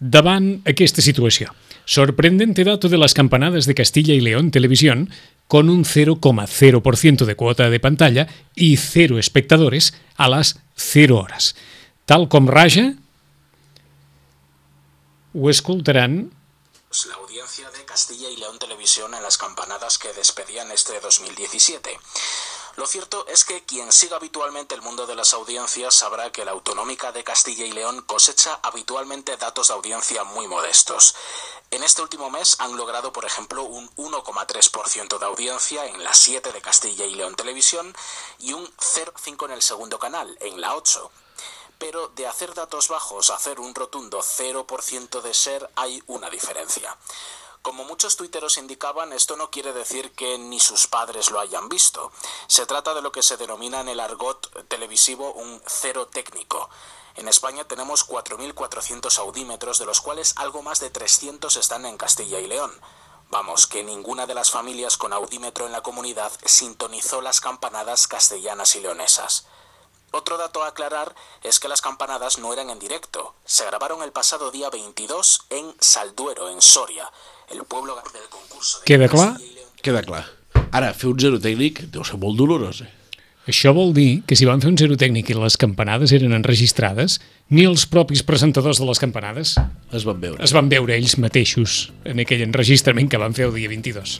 davant 0.00 0.60
aquesta 0.68 1.04
situació. 1.04 1.52
Sorprendente 1.86 2.64
dato 2.64 2.88
de 2.88 2.98
las 2.98 3.14
campanadas 3.14 3.64
de 3.64 3.76
Castilla 3.76 4.12
y 4.12 4.20
León 4.20 4.50
Televisión 4.50 5.08
con 5.46 5.70
un 5.70 5.84
0,0% 5.84 7.24
de 7.24 7.36
cuota 7.36 7.70
de 7.70 7.78
pantalla 7.78 8.26
y 8.56 8.76
cero 8.76 9.20
espectadores 9.20 9.94
a 10.16 10.28
las 10.28 10.60
0 10.74 11.16
horas. 11.16 11.54
Tal 12.04 12.28
com 12.28 12.48
raja, 12.48 12.94
ho 15.32 15.48
escoltaran 15.48 16.32
la 17.08 17.14
audiencia 17.14 17.70
de 17.70 17.84
Castilla 17.84 18.30
y 18.30 18.36
León 18.36 18.58
Televisión 18.58 19.14
en 19.14 19.22
las 19.22 19.38
campanadas 19.38 19.98
que 19.98 20.12
despedían 20.12 20.72
este 20.72 20.98
2017. 21.00 21.90
Lo 22.76 22.86
cierto 22.86 23.26
es 23.26 23.46
que 23.46 23.64
quien 23.64 23.90
siga 23.90 24.16
habitualmente 24.16 24.74
el 24.74 24.82
mundo 24.82 25.06
de 25.06 25.14
las 25.14 25.32
audiencias 25.32 25.94
sabrá 25.94 26.30
que 26.30 26.44
la 26.44 26.50
autonómica 26.50 27.10
de 27.10 27.24
Castilla 27.24 27.64
y 27.64 27.72
León 27.72 28.02
cosecha 28.02 28.60
habitualmente 28.62 29.38
datos 29.38 29.68
de 29.68 29.74
audiencia 29.74 30.24
muy 30.24 30.46
modestos. 30.46 31.14
En 31.70 31.82
este 31.82 32.02
último 32.02 32.28
mes 32.28 32.56
han 32.58 32.76
logrado, 32.76 33.14
por 33.14 33.24
ejemplo, 33.24 33.62
un 33.62 33.88
1,3% 33.96 35.18
de 35.18 35.24
audiencia 35.24 35.86
en 35.86 36.04
la 36.04 36.12
7 36.12 36.52
de 36.52 36.60
Castilla 36.60 37.06
y 37.06 37.14
León 37.14 37.34
Televisión 37.34 37.96
y 38.40 38.52
un 38.52 38.66
0,5 38.76 39.46
en 39.46 39.52
el 39.52 39.62
segundo 39.62 39.98
canal, 39.98 40.36
en 40.42 40.60
la 40.60 40.76
8. 40.76 41.10
Pero 41.78 42.08
de 42.08 42.26
hacer 42.26 42.52
datos 42.52 42.88
bajos 42.88 43.30
a 43.30 43.36
hacer 43.36 43.58
un 43.58 43.74
rotundo 43.74 44.20
0% 44.20 45.22
de 45.22 45.32
ser 45.32 45.70
hay 45.76 46.02
una 46.08 46.28
diferencia. 46.28 46.94
Como 47.66 47.82
muchos 47.82 48.14
tuiteros 48.14 48.58
indicaban, 48.58 49.12
esto 49.12 49.34
no 49.34 49.50
quiere 49.50 49.72
decir 49.72 50.12
que 50.12 50.38
ni 50.38 50.60
sus 50.60 50.86
padres 50.86 51.32
lo 51.32 51.40
hayan 51.40 51.68
visto. 51.68 52.12
Se 52.46 52.64
trata 52.64 52.94
de 52.94 53.02
lo 53.02 53.10
que 53.10 53.24
se 53.24 53.36
denomina 53.36 53.80
en 53.80 53.88
el 53.88 53.98
argot 53.98 54.68
televisivo 54.68 55.32
un 55.32 55.60
cero 55.66 56.06
técnico. 56.06 56.70
En 57.16 57.26
España 57.26 57.64
tenemos 57.64 58.08
4.400 58.08 59.18
audímetros, 59.18 59.80
de 59.80 59.84
los 59.84 60.00
cuales 60.00 60.34
algo 60.36 60.62
más 60.62 60.78
de 60.78 60.90
300 60.90 61.56
están 61.56 61.86
en 61.86 61.96
Castilla 61.96 62.38
y 62.38 62.46
León. 62.46 62.70
Vamos, 63.30 63.66
que 63.66 63.82
ninguna 63.82 64.28
de 64.28 64.34
las 64.34 64.52
familias 64.52 64.96
con 64.96 65.12
audímetro 65.12 65.66
en 65.66 65.72
la 65.72 65.82
comunidad 65.82 66.30
sintonizó 66.44 67.20
las 67.20 67.40
campanadas 67.40 68.06
castellanas 68.06 68.76
y 68.76 68.80
leonesas. 68.80 69.48
Otro 70.12 70.38
dato 70.38 70.62
a 70.62 70.68
aclarar 70.68 71.16
es 71.42 71.58
que 71.58 71.66
las 71.66 71.80
campanadas 71.80 72.38
no 72.38 72.52
eran 72.52 72.70
en 72.70 72.78
directo. 72.78 73.34
Se 73.44 73.66
grabaron 73.66 74.04
el 74.04 74.12
pasado 74.12 74.52
día 74.52 74.70
22 74.70 75.46
en 75.50 75.74
Salduero, 75.80 76.48
en 76.48 76.62
Soria, 76.62 77.10
el 77.52 77.62
pueblo 77.68 77.94
del 77.94 78.28
concurso 78.30 78.78
de 78.80 78.84
Queda 78.84 79.08
clar? 79.08 79.36
Queda 79.82 80.02
clar. 80.02 80.24
Ara, 80.72 80.92
fer 80.94 81.08
un 81.12 81.18
zero 81.20 81.38
tècnic 81.40 81.84
deu 81.94 82.04
ser 82.04 82.18
molt 82.20 82.36
dolorós, 82.38 82.82
eh? 82.82 82.92
Això 83.46 83.70
vol 83.70 83.92
dir 83.94 84.24
que 84.26 84.34
si 84.34 84.42
van 84.48 84.58
fer 84.58 84.72
un 84.72 84.76
zero 84.80 84.96
tècnic 84.98 85.28
i 85.30 85.34
les 85.38 85.54
campanades 85.56 86.10
eren 86.16 86.32
enregistrades, 86.34 87.20
ni 87.54 87.62
els 87.62 87.84
propis 87.86 88.24
presentadors 88.26 88.80
de 88.82 88.86
les 88.88 88.98
campanades 88.98 89.52
Es 89.94 90.02
van 90.02 90.18
veure. 90.18 90.42
es 90.42 90.50
van 90.52 90.66
veure 90.68 90.96
ells 90.96 91.14
mateixos 91.22 91.92
en 92.04 92.18
aquell 92.24 92.42
enregistrament 92.42 93.06
que 93.08 93.20
van 93.22 93.34
fer 93.38 93.46
el 93.46 93.54
dia 93.54 93.68
22. 93.70 94.16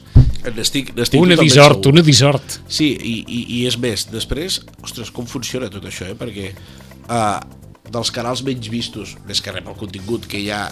N'estic, 0.55 0.93
n'estic 0.95 1.19
Una 1.19 1.35
totalment 1.35 1.43
dissort, 1.43 1.75
segur. 1.81 1.91
una 1.91 2.01
dissort. 2.07 2.59
Sí, 2.71 2.93
i, 2.95 3.17
i, 3.27 3.41
i 3.59 3.65
és 3.67 3.75
més, 3.77 4.07
després, 4.13 4.61
ostres, 4.81 5.11
com 5.11 5.27
funciona 5.27 5.67
tot 5.69 5.83
això, 5.83 6.07
eh? 6.07 6.15
Perquè 6.15 6.53
uh, 7.11 7.41
dels 7.91 8.11
canals 8.15 8.45
menys 8.47 8.71
vistos, 8.71 9.17
més 9.27 9.43
que 9.43 9.51
rep 9.51 9.67
el 9.67 9.75
contingut 9.75 10.23
que 10.31 10.39
hi 10.39 10.47
ha 10.55 10.69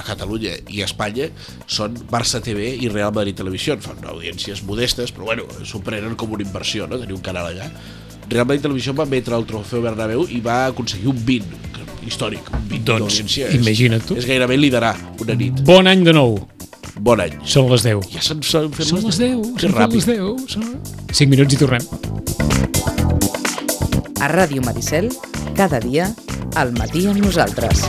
a 0.00 0.04
Catalunya 0.06 0.56
i 0.72 0.82
a 0.82 0.88
Espanya 0.88 1.28
són 1.70 1.94
Barça 2.10 2.40
TV 2.44 2.72
i 2.80 2.88
Real 2.92 3.12
Madrid 3.14 3.36
Televisió 3.38 3.76
fan 3.84 4.00
audiències 4.08 4.64
modestes 4.66 5.12
però 5.14 5.28
bueno, 5.30 5.44
s'ho 5.64 5.80
prenen 5.84 6.16
com 6.16 6.32
una 6.36 6.44
inversió 6.46 6.86
no? 6.90 6.98
tenir 7.00 7.14
un 7.16 7.22
canal 7.24 7.52
allà 7.52 7.68
Real 8.30 8.46
Madrid 8.46 8.62
Televisió 8.66 8.94
va 8.94 9.04
emetre 9.08 9.36
el 9.36 9.44
trofeu 9.48 9.82
Bernabéu 9.84 10.26
i 10.30 10.40
va 10.44 10.64
aconseguir 10.70 11.08
un 11.12 11.20
20 11.26 11.60
que- 11.74 11.88
històric, 12.06 12.46
un 12.56 12.68
20 12.70 12.84
Doncs, 12.88 13.02
d'audiència 13.04 13.50
imagina't 13.58 14.06
tu. 14.08 14.16
és, 14.16 14.24
gairebé 14.26 14.56
liderar 14.56 14.94
una 15.20 15.34
nit 15.36 15.60
Bon 15.68 15.86
any 15.86 16.04
de 16.06 16.14
nou. 16.16 16.38
bon 17.00 17.20
any 17.20 17.36
Són 17.44 17.68
les 17.72 17.82
10. 17.84 18.08
ja 18.14 18.22
s'han 18.24 18.40
fet 18.72 18.86
Són 18.88 19.04
les 19.04 19.18
10. 19.20 19.54
que 19.56 19.66
Són 19.68 19.76
ràpid 19.76 20.00
les 20.00 20.08
10. 20.14 20.46
Són... 20.56 20.64
5 21.12 21.28
minuts 21.32 21.54
i 21.54 21.58
tornem. 21.60 21.84
A 24.20 24.28
Ràdio 24.28 24.60
Maricel, 24.64 25.08
cada 25.56 25.80
dia, 25.80 26.10
al 26.60 26.72
matí 26.76 27.06
amb 27.08 27.22
nosaltres. 27.24 27.86